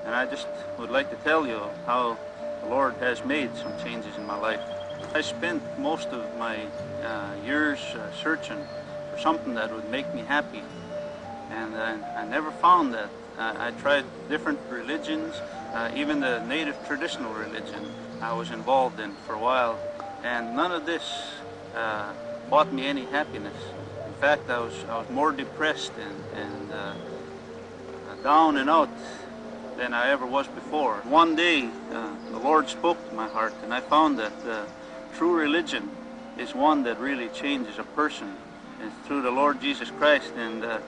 And 0.06 0.14
I 0.14 0.26
just 0.26 0.46
would 0.78 0.90
like 0.90 1.10
to 1.10 1.16
tell 1.24 1.48
you 1.48 1.60
how 1.84 2.16
the 2.62 2.68
Lord 2.68 2.94
has 3.00 3.24
made 3.24 3.50
some 3.56 3.72
changes 3.82 4.16
in 4.16 4.24
my 4.24 4.38
life. 4.38 4.60
I 5.14 5.20
spent 5.20 5.60
most 5.80 6.10
of 6.10 6.22
my 6.38 6.58
uh, 7.02 7.30
years 7.44 7.80
uh, 7.96 8.12
searching 8.22 8.64
for 9.10 9.18
something 9.18 9.54
that 9.54 9.74
would 9.74 9.90
make 9.90 10.06
me 10.14 10.22
happy, 10.22 10.62
and 11.50 11.74
I 11.74 12.24
never 12.24 12.52
found 12.52 12.94
that. 12.94 13.10
I, 13.36 13.66
I 13.66 13.70
tried 13.72 14.04
different 14.28 14.60
religions, 14.70 15.34
uh, 15.74 15.90
even 15.96 16.20
the 16.20 16.38
native 16.46 16.76
traditional 16.86 17.32
religion 17.32 17.84
I 18.20 18.32
was 18.32 18.52
involved 18.52 19.00
in 19.00 19.10
for 19.26 19.34
a 19.34 19.40
while, 19.40 19.76
and 20.22 20.54
none 20.54 20.70
of 20.70 20.86
this 20.86 21.02
uh, 21.74 22.12
brought 22.48 22.72
me 22.72 22.86
any 22.86 23.04
happiness. 23.06 23.56
In 24.06 24.14
fact, 24.14 24.50
I 24.50 24.58
was 24.58 24.74
I 24.88 24.98
was 24.98 25.08
more 25.10 25.32
depressed 25.32 25.92
and 25.98 26.42
and 26.42 26.72
uh, 26.72 26.94
down 28.22 28.56
and 28.56 28.70
out 28.70 28.88
than 29.76 29.92
I 29.92 30.10
ever 30.10 30.26
was 30.26 30.46
before. 30.48 30.96
One 31.04 31.34
day, 31.34 31.68
uh, 31.92 32.08
the 32.30 32.38
Lord 32.38 32.68
spoke 32.68 32.98
to 33.08 33.14
my 33.14 33.26
heart, 33.26 33.54
and 33.62 33.74
I 33.74 33.80
found 33.80 34.18
that 34.18 34.32
uh, 34.46 34.64
true 35.14 35.34
religion 35.34 35.90
is 36.38 36.54
one 36.54 36.84
that 36.84 36.98
really 36.98 37.28
changes 37.30 37.78
a 37.78 37.84
person. 37.84 38.36
It's 38.80 38.94
through 39.06 39.22
the 39.22 39.30
Lord 39.30 39.60
Jesus 39.60 39.90
Christ, 39.90 40.32
and 40.36 40.64
uh, 40.64 40.78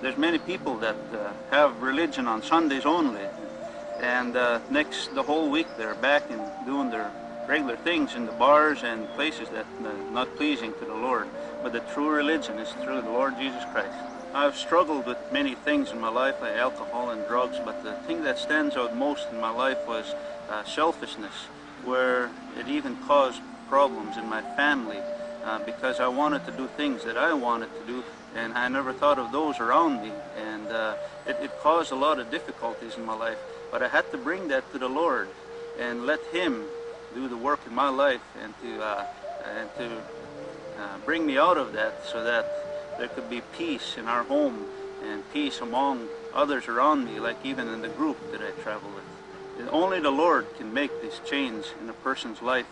there's 0.00 0.16
many 0.16 0.38
people 0.38 0.76
that 0.78 0.96
uh, 1.12 1.32
have 1.50 1.82
religion 1.82 2.26
on 2.28 2.42
Sundays 2.42 2.86
only, 2.86 3.26
and 4.00 4.36
uh, 4.36 4.60
next 4.70 5.14
the 5.14 5.22
whole 5.22 5.50
week 5.50 5.66
they're 5.76 5.94
back 5.94 6.22
and 6.30 6.40
doing 6.64 6.90
their 6.90 7.10
regular 7.46 7.76
things 7.76 8.14
in 8.14 8.26
the 8.26 8.32
bars 8.32 8.82
and 8.82 9.08
places 9.14 9.48
that 9.50 9.66
are 9.84 10.10
not 10.12 10.34
pleasing 10.36 10.72
to 10.74 10.84
the 10.84 10.94
Lord. 10.94 11.28
But 11.62 11.72
the 11.72 11.80
true 11.80 12.10
religion 12.10 12.58
is 12.58 12.72
through 12.72 13.02
the 13.02 13.10
Lord 13.10 13.36
Jesus 13.38 13.64
Christ. 13.72 13.94
I've 14.34 14.56
struggled 14.56 15.06
with 15.06 15.18
many 15.32 15.54
things 15.54 15.92
in 15.92 16.00
my 16.00 16.08
life, 16.08 16.34
like 16.42 16.56
alcohol 16.56 17.10
and 17.10 17.26
drugs, 17.26 17.58
but 17.64 17.82
the 17.82 17.94
thing 18.06 18.22
that 18.24 18.38
stands 18.38 18.76
out 18.76 18.94
most 18.94 19.28
in 19.30 19.40
my 19.40 19.50
life 19.50 19.78
was 19.86 20.14
uh, 20.50 20.64
selfishness, 20.64 21.32
where 21.84 22.30
it 22.58 22.68
even 22.68 22.96
caused 23.06 23.40
problems 23.68 24.16
in 24.16 24.28
my 24.28 24.42
family 24.56 24.98
uh, 25.44 25.60
because 25.60 26.00
I 26.00 26.08
wanted 26.08 26.44
to 26.46 26.52
do 26.52 26.66
things 26.76 27.04
that 27.04 27.16
I 27.16 27.32
wanted 27.32 27.70
to 27.78 27.86
do, 27.86 28.04
and 28.34 28.52
I 28.54 28.68
never 28.68 28.92
thought 28.92 29.18
of 29.18 29.32
those 29.32 29.60
around 29.60 30.02
me, 30.02 30.12
and 30.36 30.70
uh, 30.70 30.94
it, 31.26 31.36
it 31.40 31.50
caused 31.60 31.92
a 31.92 31.96
lot 31.96 32.18
of 32.18 32.30
difficulties 32.30 32.96
in 32.96 33.04
my 33.04 33.14
life. 33.14 33.38
But 33.70 33.82
I 33.82 33.88
had 33.88 34.10
to 34.10 34.18
bring 34.18 34.48
that 34.48 34.70
to 34.72 34.78
the 34.78 34.88
Lord 34.88 35.28
and 35.78 36.04
let 36.04 36.20
Him 36.26 36.66
do 37.16 37.28
the 37.28 37.36
work 37.36 37.60
in 37.66 37.74
my 37.74 37.88
life 37.88 38.20
and 38.42 38.52
to 38.62 38.82
uh, 38.82 39.04
and 39.58 39.68
to 39.78 39.86
uh, 40.78 40.98
bring 41.06 41.24
me 41.24 41.38
out 41.38 41.56
of 41.56 41.72
that 41.72 41.94
so 42.04 42.22
that 42.22 42.44
there 42.98 43.08
could 43.08 43.28
be 43.30 43.40
peace 43.56 43.96
in 43.96 44.06
our 44.06 44.22
home 44.24 44.66
and 45.02 45.22
peace 45.32 45.60
among 45.60 46.08
others 46.34 46.68
around 46.68 47.06
me, 47.06 47.18
like 47.18 47.36
even 47.44 47.68
in 47.68 47.80
the 47.80 47.88
group 47.88 48.18
that 48.32 48.40
I 48.42 48.50
travel 48.62 48.90
with. 48.90 49.60
And 49.60 49.68
only 49.70 50.00
the 50.00 50.10
Lord 50.10 50.46
can 50.58 50.74
make 50.74 50.90
this 51.00 51.18
change 51.28 51.64
in 51.80 51.88
a 51.88 51.94
person's 51.94 52.42
life. 52.42 52.66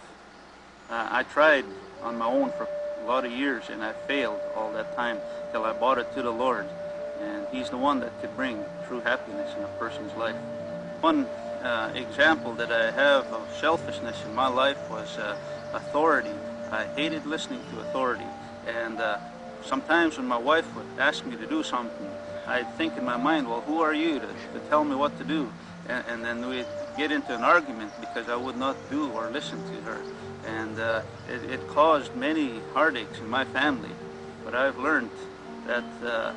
Uh, 0.91 1.09
I 1.11 1.23
tried 1.23 1.65
on 2.03 2.19
my 2.19 2.27
own 2.27 2.51
for 2.51 2.69
a 3.03 3.07
lot 3.07 3.25
of 3.25 3.33
years 3.33 3.65
and 3.71 3.83
I 3.83 3.93
failed 4.07 4.41
all 4.55 4.71
that 4.73 4.95
time 4.95 5.19
till 5.53 5.65
I 5.65 5.73
brought 5.73 5.99
it 5.99 6.13
to 6.15 6.23
the 6.23 6.31
Lord. 6.31 6.67
And 7.23 7.47
He's 7.51 7.71
the 7.71 7.79
one 7.79 8.01
that 8.01 8.21
could 8.21 8.37
bring 8.37 8.63
true 8.87 9.01
happiness 9.01 9.55
in 9.57 9.65
a 9.65 9.69
person's 9.79 10.15
life. 10.15 10.37
One 11.01 11.27
uh, 11.65 11.91
example 11.95 12.53
that 12.55 12.71
I 12.71 12.91
have 12.91 13.27
of 13.33 13.49
selfishness 13.59 14.23
in 14.25 14.35
my 14.35 14.49
life 14.49 14.79
was 14.91 15.19
uh, 15.19 15.37
authority. 15.73 16.35
I 16.71 16.85
hated 16.95 17.25
listening 17.27 17.61
to 17.73 17.81
authority. 17.81 18.27
And 18.67 19.01
uh, 19.01 19.19
sometimes 19.65 20.19
when 20.19 20.27
my 20.27 20.39
wife 20.39 20.75
would 20.77 20.87
ask 20.99 21.25
me 21.25 21.37
to 21.37 21.47
do 21.47 21.63
something, 21.63 22.11
I'd 22.47 22.69
think 22.77 22.97
in 22.99 23.05
my 23.05 23.17
mind, 23.17 23.49
well, 23.49 23.63
who 23.63 23.81
are 23.81 23.95
you 23.95 24.21
to, 24.21 24.27
to 24.27 24.61
tell 24.69 24.85
me 24.85 24.95
what 24.95 25.17
to 25.19 25.25
do? 25.25 25.51
And, 25.89 26.05
and 26.09 26.25
then 26.25 26.49
we'd 26.49 26.67
get 26.99 27.11
into 27.11 27.35
an 27.35 27.43
argument 27.43 27.91
because 28.01 28.29
I 28.29 28.37
would 28.37 28.57
not 28.57 28.77
do 28.91 29.11
or 29.11 29.31
listen 29.31 29.59
to 29.59 29.91
her. 29.91 29.99
And 30.47 30.79
uh, 30.79 31.03
it, 31.29 31.51
it, 31.51 31.69
caused 31.69 32.15
many 32.15 32.61
heartaches 32.75 33.19
in 33.19 33.29
my 33.29 33.45
family. 33.47 33.91
But 34.45 34.55
I've 34.55 34.79
learned 34.79 35.11
that 35.67 35.85
uh, 36.05 36.33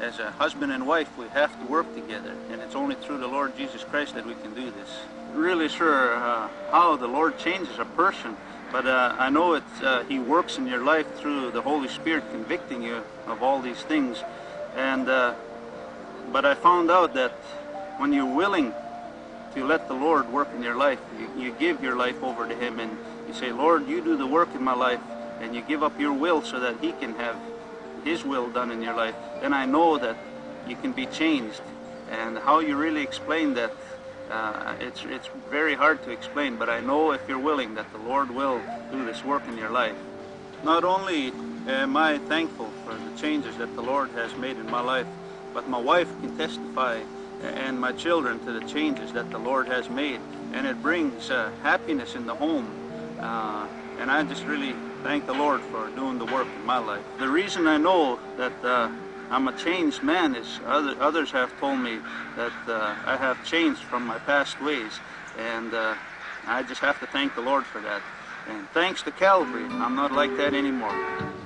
as 0.00 0.18
a 0.18 0.30
husband 0.32 0.72
and 0.72 0.86
wife, 0.86 1.08
we 1.18 1.28
have 1.28 1.58
to 1.60 1.66
work 1.66 1.94
together. 1.94 2.34
And 2.50 2.60
it's 2.60 2.74
only 2.74 2.94
through 2.96 3.18
the 3.18 3.28
Lord 3.28 3.56
Jesus 3.56 3.84
Christ 3.84 4.14
that 4.14 4.26
we 4.26 4.34
can 4.34 4.54
do 4.54 4.70
this. 4.70 4.88
Really 5.34 5.68
sure 5.68 6.16
uh, 6.16 6.48
how 6.70 6.96
the 6.96 7.06
Lord 7.06 7.38
changes 7.38 7.78
a 7.78 7.84
person 7.84 8.36
but 8.72 8.86
uh, 8.86 9.16
I 9.18 9.30
know 9.30 9.54
it, 9.54 9.64
uh, 9.82 10.04
He 10.04 10.18
works 10.18 10.58
in 10.58 10.66
your 10.66 10.82
life 10.82 11.12
through 11.16 11.50
the 11.50 11.62
Holy 11.62 11.88
Spirit 11.88 12.24
convicting 12.30 12.82
you 12.82 13.02
of 13.26 13.42
all 13.42 13.60
these 13.60 13.82
things. 13.82 14.22
And 14.76 15.08
uh, 15.08 15.34
but 16.32 16.44
I 16.44 16.54
found 16.54 16.90
out 16.90 17.14
that 17.14 17.32
when 17.98 18.12
you're 18.12 18.24
willing 18.24 18.72
to 19.54 19.64
let 19.64 19.88
the 19.88 19.94
Lord 19.94 20.28
work 20.32 20.48
in 20.54 20.62
your 20.62 20.76
life, 20.76 21.00
you, 21.18 21.44
you 21.46 21.52
give 21.58 21.82
your 21.82 21.96
life 21.96 22.22
over 22.22 22.46
to 22.46 22.54
Him, 22.54 22.78
and 22.78 22.96
you 23.26 23.34
say, 23.34 23.50
Lord, 23.50 23.88
you 23.88 24.00
do 24.00 24.16
the 24.16 24.26
work 24.26 24.54
in 24.54 24.62
my 24.62 24.74
life, 24.74 25.00
and 25.40 25.54
you 25.54 25.62
give 25.62 25.82
up 25.82 25.98
your 25.98 26.12
will 26.12 26.42
so 26.42 26.60
that 26.60 26.76
He 26.80 26.92
can 26.92 27.16
have 27.16 27.36
His 28.04 28.24
will 28.24 28.50
done 28.50 28.70
in 28.70 28.82
your 28.82 28.94
life. 28.94 29.14
Then 29.40 29.52
I 29.52 29.66
know 29.66 29.98
that 29.98 30.16
you 30.66 30.76
can 30.76 30.92
be 30.92 31.06
changed. 31.06 31.62
And 32.10 32.38
how 32.38 32.60
you 32.60 32.76
really 32.76 33.02
explain 33.02 33.54
that 33.54 33.72
uh, 34.30 34.76
it's, 34.80 35.04
it's 35.04 35.28
very 35.50 35.74
hard 35.74 36.02
to 36.04 36.10
explain, 36.10 36.56
but 36.56 36.68
I 36.68 36.80
know 36.80 37.12
if 37.12 37.20
you're 37.28 37.38
willing 37.38 37.74
that 37.74 37.90
the 37.92 37.98
Lord 37.98 38.30
will 38.30 38.60
do 38.90 39.04
this 39.04 39.24
work 39.24 39.46
in 39.48 39.56
your 39.56 39.70
life. 39.70 39.96
Not 40.62 40.84
only 40.84 41.32
am 41.66 41.96
I 41.96 42.18
thankful 42.18 42.70
for 42.84 42.94
the 42.94 43.20
changes 43.20 43.56
that 43.56 43.74
the 43.74 43.82
Lord 43.82 44.10
has 44.10 44.34
made 44.36 44.56
in 44.56 44.70
my 44.70 44.80
life, 44.80 45.06
but 45.52 45.68
my 45.68 45.78
wife 45.78 46.08
can 46.20 46.36
testify 46.36 47.00
and 47.42 47.80
my 47.80 47.92
children 47.92 48.38
to 48.44 48.52
the 48.52 48.60
changes 48.66 49.12
that 49.12 49.30
the 49.30 49.38
Lord 49.38 49.66
has 49.68 49.88
made. 49.88 50.20
And 50.52 50.66
it 50.66 50.80
brings 50.82 51.30
uh, 51.30 51.50
happiness 51.62 52.14
in 52.14 52.26
the 52.26 52.34
home. 52.34 52.68
Uh, 53.18 53.66
and 53.98 54.10
I 54.10 54.22
just 54.24 54.44
really 54.44 54.74
thank 55.02 55.26
the 55.26 55.32
Lord 55.34 55.60
for 55.62 55.88
doing 55.90 56.18
the 56.18 56.26
work 56.26 56.46
in 56.46 56.64
my 56.64 56.78
life. 56.78 57.04
The 57.18 57.28
reason 57.28 57.66
I 57.66 57.78
know 57.78 58.18
that 58.36 58.52
uh, 58.64 58.90
I'm 59.30 59.48
a 59.48 59.56
changed 59.56 60.02
man. 60.02 60.34
is 60.34 60.60
other, 60.66 61.00
others 61.00 61.30
have 61.30 61.58
told 61.60 61.78
me 61.78 61.98
that 62.36 62.52
uh, 62.68 62.96
I 63.06 63.16
have 63.16 63.44
changed 63.44 63.80
from 63.82 64.06
my 64.06 64.18
past 64.18 64.60
ways, 64.62 64.98
and 65.38 65.72
uh, 65.72 65.94
I 66.46 66.62
just 66.62 66.80
have 66.80 66.98
to 67.00 67.06
thank 67.06 67.34
the 67.34 67.40
Lord 67.40 67.64
for 67.64 67.80
that. 67.80 68.02
And 68.48 68.68
thanks 68.70 69.02
to 69.02 69.10
Calvary, 69.12 69.64
I'm 69.64 69.94
not 69.94 70.12
like 70.12 70.36
that 70.36 70.54
anymore. 70.54 71.39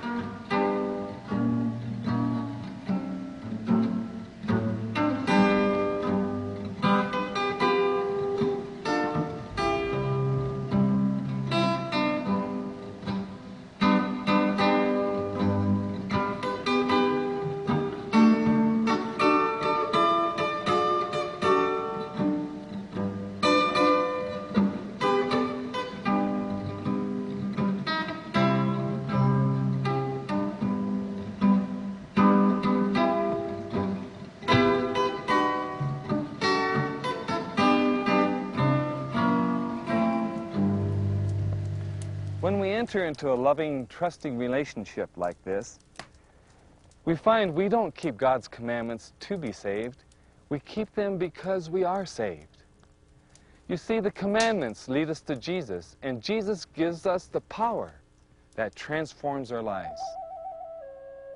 We 42.65 42.71
enter 42.71 43.05
into 43.05 43.31
a 43.31 43.35
loving, 43.35 43.85
trusting 43.85 44.39
relationship 44.39 45.07
like 45.17 45.39
this, 45.43 45.77
we 47.05 47.15
find 47.15 47.53
we 47.53 47.69
don't 47.69 47.93
keep 47.93 48.17
God's 48.17 48.47
commandments 48.47 49.13
to 49.19 49.37
be 49.37 49.51
saved. 49.51 50.03
We 50.49 50.59
keep 50.61 50.91
them 50.95 51.19
because 51.19 51.69
we 51.69 51.83
are 51.83 52.07
saved. 52.07 52.63
You 53.67 53.77
see, 53.77 53.99
the 53.99 54.09
commandments 54.09 54.89
lead 54.89 55.11
us 55.11 55.21
to 55.21 55.35
Jesus, 55.35 55.95
and 56.01 56.23
Jesus 56.23 56.65
gives 56.65 57.05
us 57.05 57.27
the 57.27 57.41
power 57.41 57.93
that 58.55 58.75
transforms 58.75 59.51
our 59.51 59.61
lives. 59.61 60.01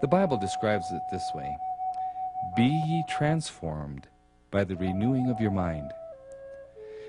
The 0.02 0.08
Bible 0.08 0.38
describes 0.38 0.86
it 0.92 1.02
this 1.12 1.30
way 1.36 1.56
Be 2.56 2.66
ye 2.88 3.04
transformed 3.08 4.08
by 4.50 4.64
the 4.64 4.78
renewing 4.78 5.30
of 5.30 5.40
your 5.40 5.52
mind. 5.52 5.92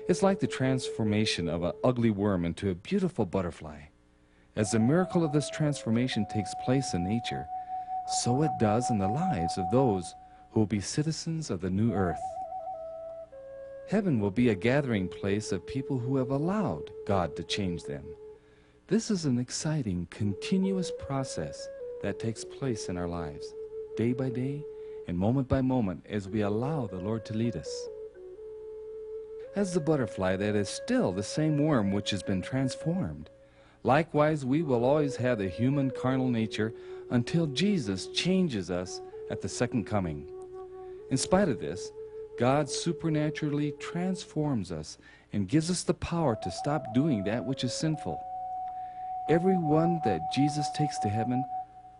It's 0.07 0.21
like 0.21 0.39
the 0.39 0.45
transformation 0.45 1.49
of 1.49 1.63
an 1.63 1.71
ugly 1.83 2.11
worm 2.11 2.45
into 2.45 2.69
a 2.69 2.75
beautiful 2.75 3.25
butterfly. 3.25 3.79
As 4.61 4.69
the 4.69 4.79
miracle 4.79 5.23
of 5.23 5.31
this 5.31 5.49
transformation 5.49 6.23
takes 6.27 6.53
place 6.63 6.93
in 6.93 7.03
nature, 7.03 7.47
so 8.21 8.43
it 8.43 8.51
does 8.59 8.91
in 8.91 8.99
the 8.99 9.07
lives 9.07 9.57
of 9.57 9.71
those 9.71 10.13
who 10.51 10.59
will 10.59 10.67
be 10.67 10.79
citizens 10.79 11.49
of 11.49 11.61
the 11.61 11.69
new 11.71 11.93
earth. 11.93 12.21
Heaven 13.89 14.19
will 14.19 14.29
be 14.29 14.49
a 14.49 14.53
gathering 14.53 15.07
place 15.07 15.51
of 15.51 15.65
people 15.65 15.97
who 15.97 16.15
have 16.17 16.29
allowed 16.29 16.91
God 17.07 17.35
to 17.37 17.43
change 17.43 17.85
them. 17.85 18.03
This 18.85 19.09
is 19.09 19.25
an 19.25 19.39
exciting, 19.39 20.07
continuous 20.11 20.91
process 21.07 21.67
that 22.03 22.19
takes 22.19 22.45
place 22.45 22.87
in 22.87 22.97
our 22.97 23.07
lives, 23.07 23.55
day 23.97 24.13
by 24.13 24.29
day 24.29 24.63
and 25.07 25.17
moment 25.17 25.47
by 25.47 25.61
moment, 25.61 26.05
as 26.07 26.29
we 26.29 26.41
allow 26.41 26.85
the 26.85 26.99
Lord 26.99 27.25
to 27.25 27.33
lead 27.33 27.55
us. 27.55 27.87
As 29.55 29.73
the 29.73 29.79
butterfly 29.79 30.35
that 30.35 30.55
is 30.55 30.69
still 30.69 31.11
the 31.11 31.23
same 31.23 31.57
worm 31.57 31.91
which 31.91 32.11
has 32.11 32.21
been 32.21 32.43
transformed, 32.43 33.31
Likewise, 33.83 34.45
we 34.45 34.61
will 34.61 34.85
always 34.85 35.15
have 35.15 35.39
the 35.39 35.47
human 35.47 35.89
carnal 35.91 36.29
nature 36.29 36.73
until 37.09 37.47
Jesus 37.47 38.07
changes 38.07 38.69
us 38.69 39.01
at 39.29 39.41
the 39.41 39.49
second 39.49 39.85
coming. 39.85 40.27
In 41.09 41.17
spite 41.17 41.49
of 41.49 41.59
this, 41.59 41.91
God 42.39 42.69
supernaturally 42.69 43.73
transforms 43.79 44.71
us 44.71 44.97
and 45.33 45.47
gives 45.47 45.69
us 45.69 45.83
the 45.83 45.93
power 45.93 46.37
to 46.43 46.51
stop 46.51 46.93
doing 46.93 47.23
that 47.23 47.45
which 47.45 47.63
is 47.63 47.73
sinful. 47.73 48.19
Everyone 49.29 49.99
that 50.05 50.31
Jesus 50.33 50.67
takes 50.75 50.97
to 50.99 51.09
heaven 51.09 51.43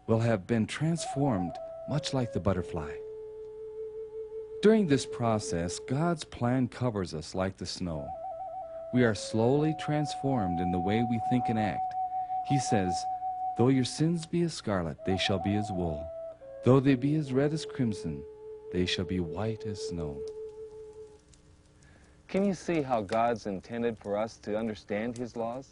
will 0.07 0.19
have 0.19 0.47
been 0.47 0.65
transformed 0.65 1.53
much 1.89 2.13
like 2.13 2.33
the 2.33 2.39
butterfly. 2.39 2.91
During 4.61 4.87
this 4.87 5.05
process, 5.05 5.79
God's 5.79 6.23
plan 6.23 6.67
covers 6.67 7.13
us 7.13 7.33
like 7.33 7.57
the 7.57 7.65
snow. 7.65 8.07
We 8.93 9.05
are 9.05 9.15
slowly 9.15 9.73
transformed 9.79 10.59
in 10.59 10.71
the 10.71 10.79
way 10.79 11.05
we 11.09 11.21
think 11.29 11.45
and 11.47 11.57
act. 11.57 11.93
He 12.49 12.59
says, 12.59 12.93
Though 13.57 13.69
your 13.69 13.85
sins 13.85 14.25
be 14.25 14.41
as 14.41 14.53
scarlet, 14.53 14.97
they 15.05 15.17
shall 15.17 15.39
be 15.39 15.55
as 15.55 15.71
wool. 15.71 16.05
Though 16.65 16.81
they 16.81 16.95
be 16.95 17.15
as 17.15 17.31
red 17.31 17.53
as 17.53 17.65
crimson, 17.65 18.21
they 18.73 18.85
shall 18.85 19.05
be 19.05 19.21
white 19.21 19.65
as 19.65 19.87
snow. 19.87 20.19
Can 22.27 22.43
you 22.43 22.53
see 22.53 22.81
how 22.81 23.01
God's 23.01 23.45
intended 23.45 23.97
for 23.97 24.17
us 24.17 24.37
to 24.39 24.57
understand 24.57 25.17
His 25.17 25.37
laws? 25.37 25.69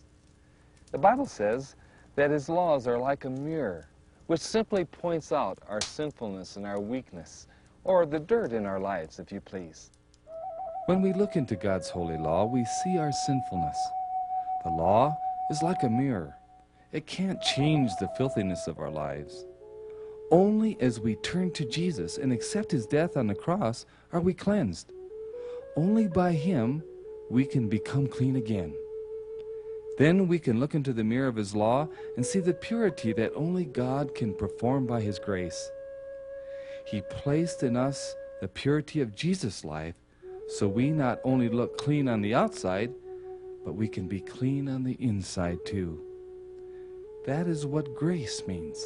The 0.91 0.97
Bible 0.97 1.25
says 1.25 1.75
that 2.15 2.31
His 2.31 2.47
laws 2.47 2.87
are 2.87 2.97
like 2.97 3.25
a 3.25 3.29
mirror, 3.29 3.89
which 4.27 4.41
simply 4.41 4.85
points 4.85 5.33
out 5.33 5.59
our 5.67 5.81
sinfulness 5.81 6.55
and 6.55 6.65
our 6.65 6.79
weakness, 6.79 7.47
or 7.83 8.05
the 8.05 8.19
dirt 8.19 8.53
in 8.53 8.65
our 8.65 8.79
lives, 8.79 9.19
if 9.19 9.29
you 9.29 9.41
please. 9.41 9.91
When 10.89 11.03
we 11.03 11.13
look 11.13 11.35
into 11.35 11.55
God's 11.55 11.87
holy 11.87 12.17
law, 12.17 12.45
we 12.45 12.65
see 12.65 12.97
our 12.97 13.11
sinfulness. 13.11 13.77
The 14.63 14.71
law 14.71 15.15
is 15.51 15.61
like 15.61 15.83
a 15.83 15.87
mirror. 15.87 16.35
It 16.91 17.05
can't 17.05 17.39
change 17.43 17.91
the 17.99 18.09
filthiness 18.17 18.65
of 18.65 18.79
our 18.79 18.89
lives. 18.89 19.45
Only 20.31 20.77
as 20.81 20.99
we 20.99 21.13
turn 21.17 21.51
to 21.51 21.69
Jesus 21.69 22.17
and 22.17 22.33
accept 22.33 22.71
his 22.71 22.87
death 22.87 23.17
on 23.17 23.27
the 23.27 23.35
cross 23.35 23.85
are 24.11 24.19
we 24.19 24.33
cleansed. 24.33 24.91
Only 25.77 26.07
by 26.07 26.31
him 26.31 26.81
we 27.29 27.45
can 27.45 27.69
become 27.69 28.07
clean 28.07 28.35
again. 28.35 28.73
Then 29.99 30.27
we 30.27 30.39
can 30.39 30.59
look 30.59 30.73
into 30.73 30.91
the 30.91 31.03
mirror 31.03 31.27
of 31.27 31.35
his 31.35 31.53
law 31.53 31.87
and 32.17 32.25
see 32.25 32.39
the 32.39 32.55
purity 32.55 33.13
that 33.13 33.35
only 33.35 33.65
God 33.65 34.15
can 34.15 34.33
perform 34.33 34.87
by 34.87 35.01
his 35.01 35.19
grace. 35.19 35.69
He 36.87 37.03
placed 37.11 37.61
in 37.61 37.77
us 37.77 38.15
the 38.41 38.47
purity 38.47 39.01
of 39.01 39.15
Jesus' 39.15 39.63
life 39.63 39.93
so 40.49 40.67
we 40.67 40.89
not 40.89 41.19
only 41.23 41.47
look 41.47 41.77
clean 41.77 42.07
on 42.07 42.21
the 42.21 42.33
outside, 42.33 42.91
but 43.63 43.75
we 43.75 43.87
can 43.87 44.07
be 44.07 44.19
clean 44.19 44.67
on 44.67 44.83
the 44.83 44.97
inside 44.99 45.63
too. 45.63 46.01
That 47.25 47.47
is 47.47 47.65
what 47.65 47.95
grace 47.95 48.41
means 48.47 48.83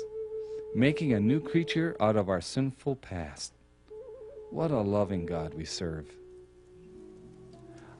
making 0.75 1.13
a 1.13 1.19
new 1.19 1.39
creature 1.39 1.95
out 1.99 2.15
of 2.15 2.29
our 2.29 2.41
sinful 2.41 2.95
past. 2.95 3.53
What 4.49 4.71
a 4.71 4.81
loving 4.81 5.25
God 5.25 5.53
we 5.53 5.65
serve. 5.65 6.07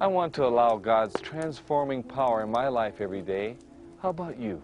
I 0.02 0.08
want 0.08 0.34
to 0.34 0.46
allow 0.46 0.78
God's 0.78 1.20
transforming 1.22 2.02
power 2.02 2.44
in 2.44 2.50
my 2.50 2.68
life 2.68 3.00
every 3.00 3.22
day. 3.22 3.58
How 4.02 4.10
about 4.10 4.40
you? 4.40 4.62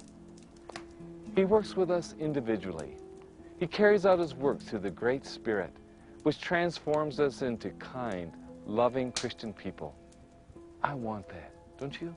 He 1.36 1.46
works 1.46 1.78
with 1.78 1.92
us 1.92 2.16
individually. 2.20 2.98
He 3.60 3.68
carries 3.68 4.06
out 4.06 4.20
his 4.20 4.34
work 4.34 4.60
through 4.60 4.80
the 4.80 4.90
great 4.90 5.26
Spirit, 5.26 5.72
which 6.24 6.42
transforms 6.42 7.20
us 7.20 7.44
into 7.44 7.70
kind, 7.72 8.34
loving 8.66 9.12
Christian 9.12 9.54
people. 9.54 9.96
I 10.84 10.94
want 10.94 11.28
that, 11.30 11.54
don't 11.78 12.00
you? 12.02 12.16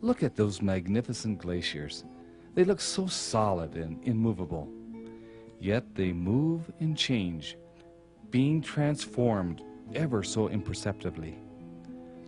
Look 0.00 0.22
at 0.22 0.36
those 0.36 0.62
magnificent 0.62 1.38
glaciers. 1.38 2.04
They 2.54 2.64
look 2.64 2.80
so 2.80 3.06
solid 3.06 3.76
and 3.76 4.02
immovable. 4.04 4.68
Yet 5.60 5.94
they 5.94 6.12
move 6.12 6.70
and 6.80 6.96
change, 6.96 7.56
being 8.30 8.60
transformed 8.60 9.62
ever 9.94 10.22
so 10.22 10.48
imperceptibly. 10.48 11.38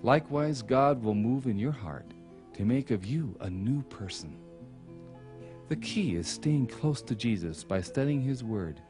Likewise, 0.03 0.63
God 0.63 1.03
will 1.03 1.15
move 1.15 1.47
in 1.47 1.59
your 1.59 1.73
heart 1.73 2.07
to 2.55 2.65
make 2.65 2.91
of 2.91 3.05
you 3.05 3.37
a 3.41 3.51
new 3.51 3.83
person. 3.85 4.37
The 5.69 5.77
key 5.77 6.15
is 6.15 6.29
staying 6.29 6.67
close 6.69 7.01
to 7.03 7.15
Jesus 7.15 7.65
by 7.65 7.81
studying 7.81 8.21
His 8.21 8.45
Word 8.45 8.81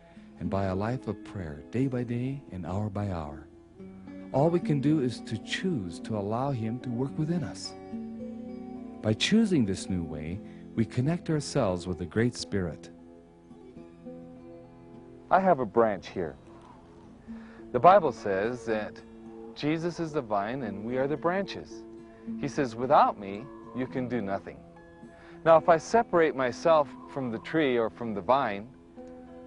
and 0.40 0.50
by 0.50 0.64
a 0.66 0.74
life 0.74 1.06
of 1.06 1.24
prayer 1.24 1.62
day 1.70 1.86
by 1.86 2.02
day 2.02 2.42
and 2.50 2.66
hour 2.66 2.90
by 2.90 3.10
hour. 3.10 3.46
All 4.34 4.50
we 4.50 4.58
can 4.58 4.80
do 4.80 5.00
is 5.00 5.20
to 5.20 5.38
choose 5.38 6.00
to 6.00 6.18
allow 6.18 6.50
Him 6.50 6.80
to 6.80 6.90
work 6.90 7.16
within 7.16 7.44
us. 7.44 7.72
By 9.00 9.12
choosing 9.12 9.64
this 9.64 9.88
new 9.88 10.02
way, 10.02 10.40
we 10.74 10.84
connect 10.84 11.30
ourselves 11.30 11.86
with 11.86 11.98
the 11.98 12.04
Great 12.04 12.34
Spirit. 12.34 12.90
I 15.30 15.38
have 15.38 15.60
a 15.60 15.64
branch 15.64 16.08
here. 16.08 16.34
The 17.70 17.78
Bible 17.78 18.10
says 18.10 18.66
that 18.66 19.00
Jesus 19.54 20.00
is 20.00 20.12
the 20.12 20.20
vine 20.20 20.64
and 20.64 20.84
we 20.84 20.98
are 20.98 21.06
the 21.06 21.16
branches. 21.16 21.84
He 22.40 22.48
says, 22.48 22.74
without 22.74 23.20
me, 23.20 23.44
you 23.76 23.86
can 23.86 24.08
do 24.08 24.20
nothing. 24.20 24.56
Now, 25.44 25.58
if 25.58 25.68
I 25.68 25.76
separate 25.76 26.34
myself 26.34 26.88
from 27.12 27.30
the 27.30 27.38
tree 27.38 27.76
or 27.76 27.88
from 27.88 28.14
the 28.14 28.20
vine, 28.20 28.66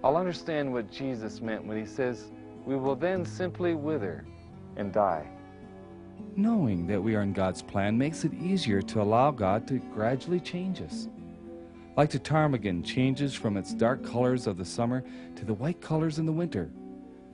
I'll 0.02 0.16
understand 0.16 0.72
what 0.72 0.90
Jesus 0.90 1.42
meant 1.42 1.66
when 1.66 1.76
he 1.76 1.84
says, 1.84 2.30
we 2.64 2.76
will 2.76 2.96
then 2.96 3.26
simply 3.26 3.74
wither 3.74 4.24
and 4.78 4.92
die. 4.92 5.28
Knowing 6.36 6.86
that 6.86 7.02
we 7.02 7.14
are 7.14 7.22
in 7.22 7.32
God's 7.32 7.62
plan 7.62 7.98
makes 7.98 8.24
it 8.24 8.32
easier 8.34 8.80
to 8.82 9.02
allow 9.02 9.30
God 9.30 9.66
to 9.68 9.78
gradually 9.78 10.40
change 10.40 10.80
us. 10.80 11.08
Like 11.96 12.10
the 12.10 12.18
ptarmigan 12.18 12.84
changes 12.84 13.34
from 13.34 13.56
its 13.56 13.74
dark 13.74 14.04
colors 14.04 14.46
of 14.46 14.56
the 14.56 14.64
summer 14.64 15.04
to 15.36 15.44
the 15.44 15.54
white 15.54 15.80
colors 15.80 16.18
in 16.18 16.26
the 16.26 16.32
winter, 16.32 16.70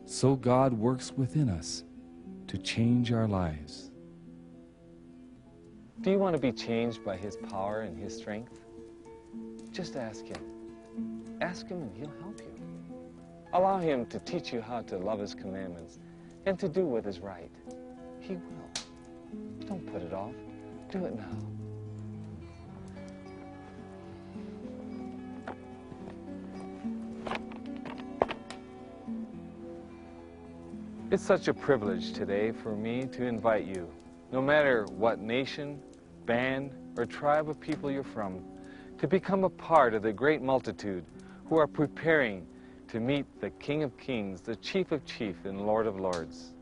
so 0.06 0.36
God 0.36 0.72
works 0.72 1.12
within 1.12 1.48
us 1.48 1.84
to 2.46 2.58
change 2.58 3.12
our 3.12 3.28
lives. 3.28 3.90
Do 6.00 6.10
you 6.10 6.18
want 6.18 6.34
to 6.34 6.40
be 6.40 6.52
changed 6.52 7.04
by 7.04 7.16
his 7.16 7.36
power 7.36 7.82
and 7.82 7.98
his 7.98 8.16
strength? 8.16 8.60
Just 9.70 9.96
ask 9.96 10.24
him. 10.24 11.36
Ask 11.40 11.66
him 11.66 11.82
and 11.82 11.96
he'll 11.96 12.12
help 12.20 12.40
you. 12.40 12.54
Allow 13.52 13.78
him 13.78 14.06
to 14.06 14.18
teach 14.20 14.52
you 14.52 14.60
how 14.60 14.82
to 14.82 14.98
love 14.98 15.20
his 15.20 15.34
commandments 15.34 15.98
and 16.46 16.58
to 16.58 16.68
do 16.68 16.84
what 16.84 17.06
is 17.06 17.20
right. 17.20 17.50
He 18.20 18.34
will. 18.34 19.66
Don't 19.66 19.92
put 19.92 20.02
it 20.02 20.12
off. 20.12 20.34
Do 20.90 21.04
it 21.04 21.16
now. 21.16 21.54
It's 31.10 31.22
such 31.22 31.48
a 31.48 31.54
privilege 31.54 32.12
today 32.12 32.50
for 32.50 32.74
me 32.74 33.06
to 33.12 33.24
invite 33.24 33.66
you, 33.66 33.88
no 34.32 34.42
matter 34.42 34.84
what 34.96 35.20
nation, 35.20 35.80
band, 36.26 36.72
or 36.96 37.06
tribe 37.06 37.48
of 37.48 37.60
people 37.60 37.90
you're 37.90 38.02
from, 38.02 38.42
to 38.98 39.06
become 39.06 39.44
a 39.44 39.50
part 39.50 39.94
of 39.94 40.02
the 40.02 40.12
great 40.12 40.42
multitude 40.42 41.04
who 41.46 41.56
are 41.56 41.66
preparing 41.66 42.46
to 42.94 43.00
meet 43.00 43.26
the 43.40 43.50
King 43.50 43.82
of 43.82 43.98
Kings, 43.98 44.40
the 44.40 44.54
Chief 44.54 44.92
of 44.92 45.04
Chiefs, 45.04 45.46
and 45.46 45.66
Lord 45.66 45.88
of 45.88 45.98
Lords. 45.98 46.52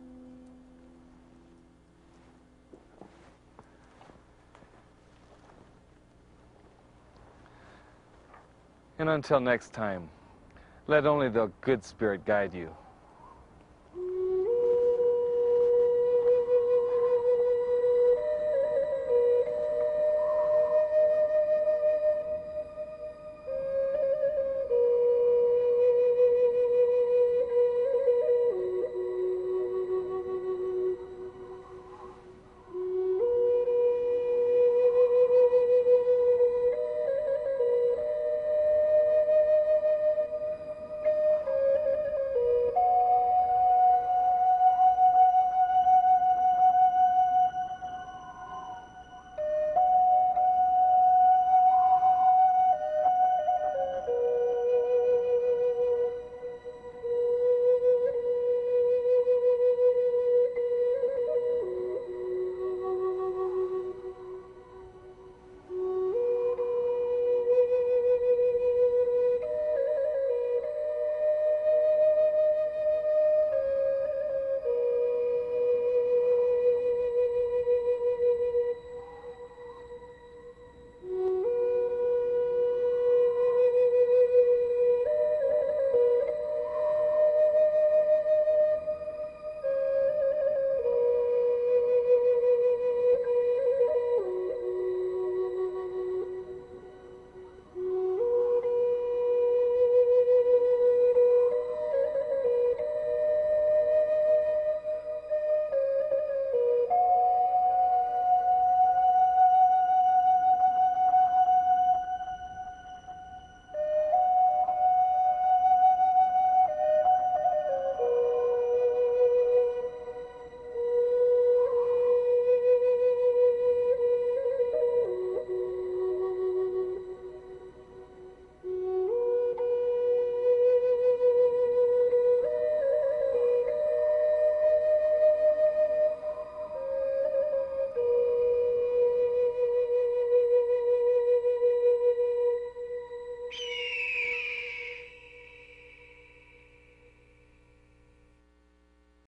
And 8.99 9.11
until 9.11 9.40
next 9.40 9.75
time, 9.75 10.09
let 10.87 11.05
only 11.05 11.29
the 11.29 11.51
good 11.61 11.85
Spirit 11.85 12.25
guide 12.25 12.55
you. 12.55 12.75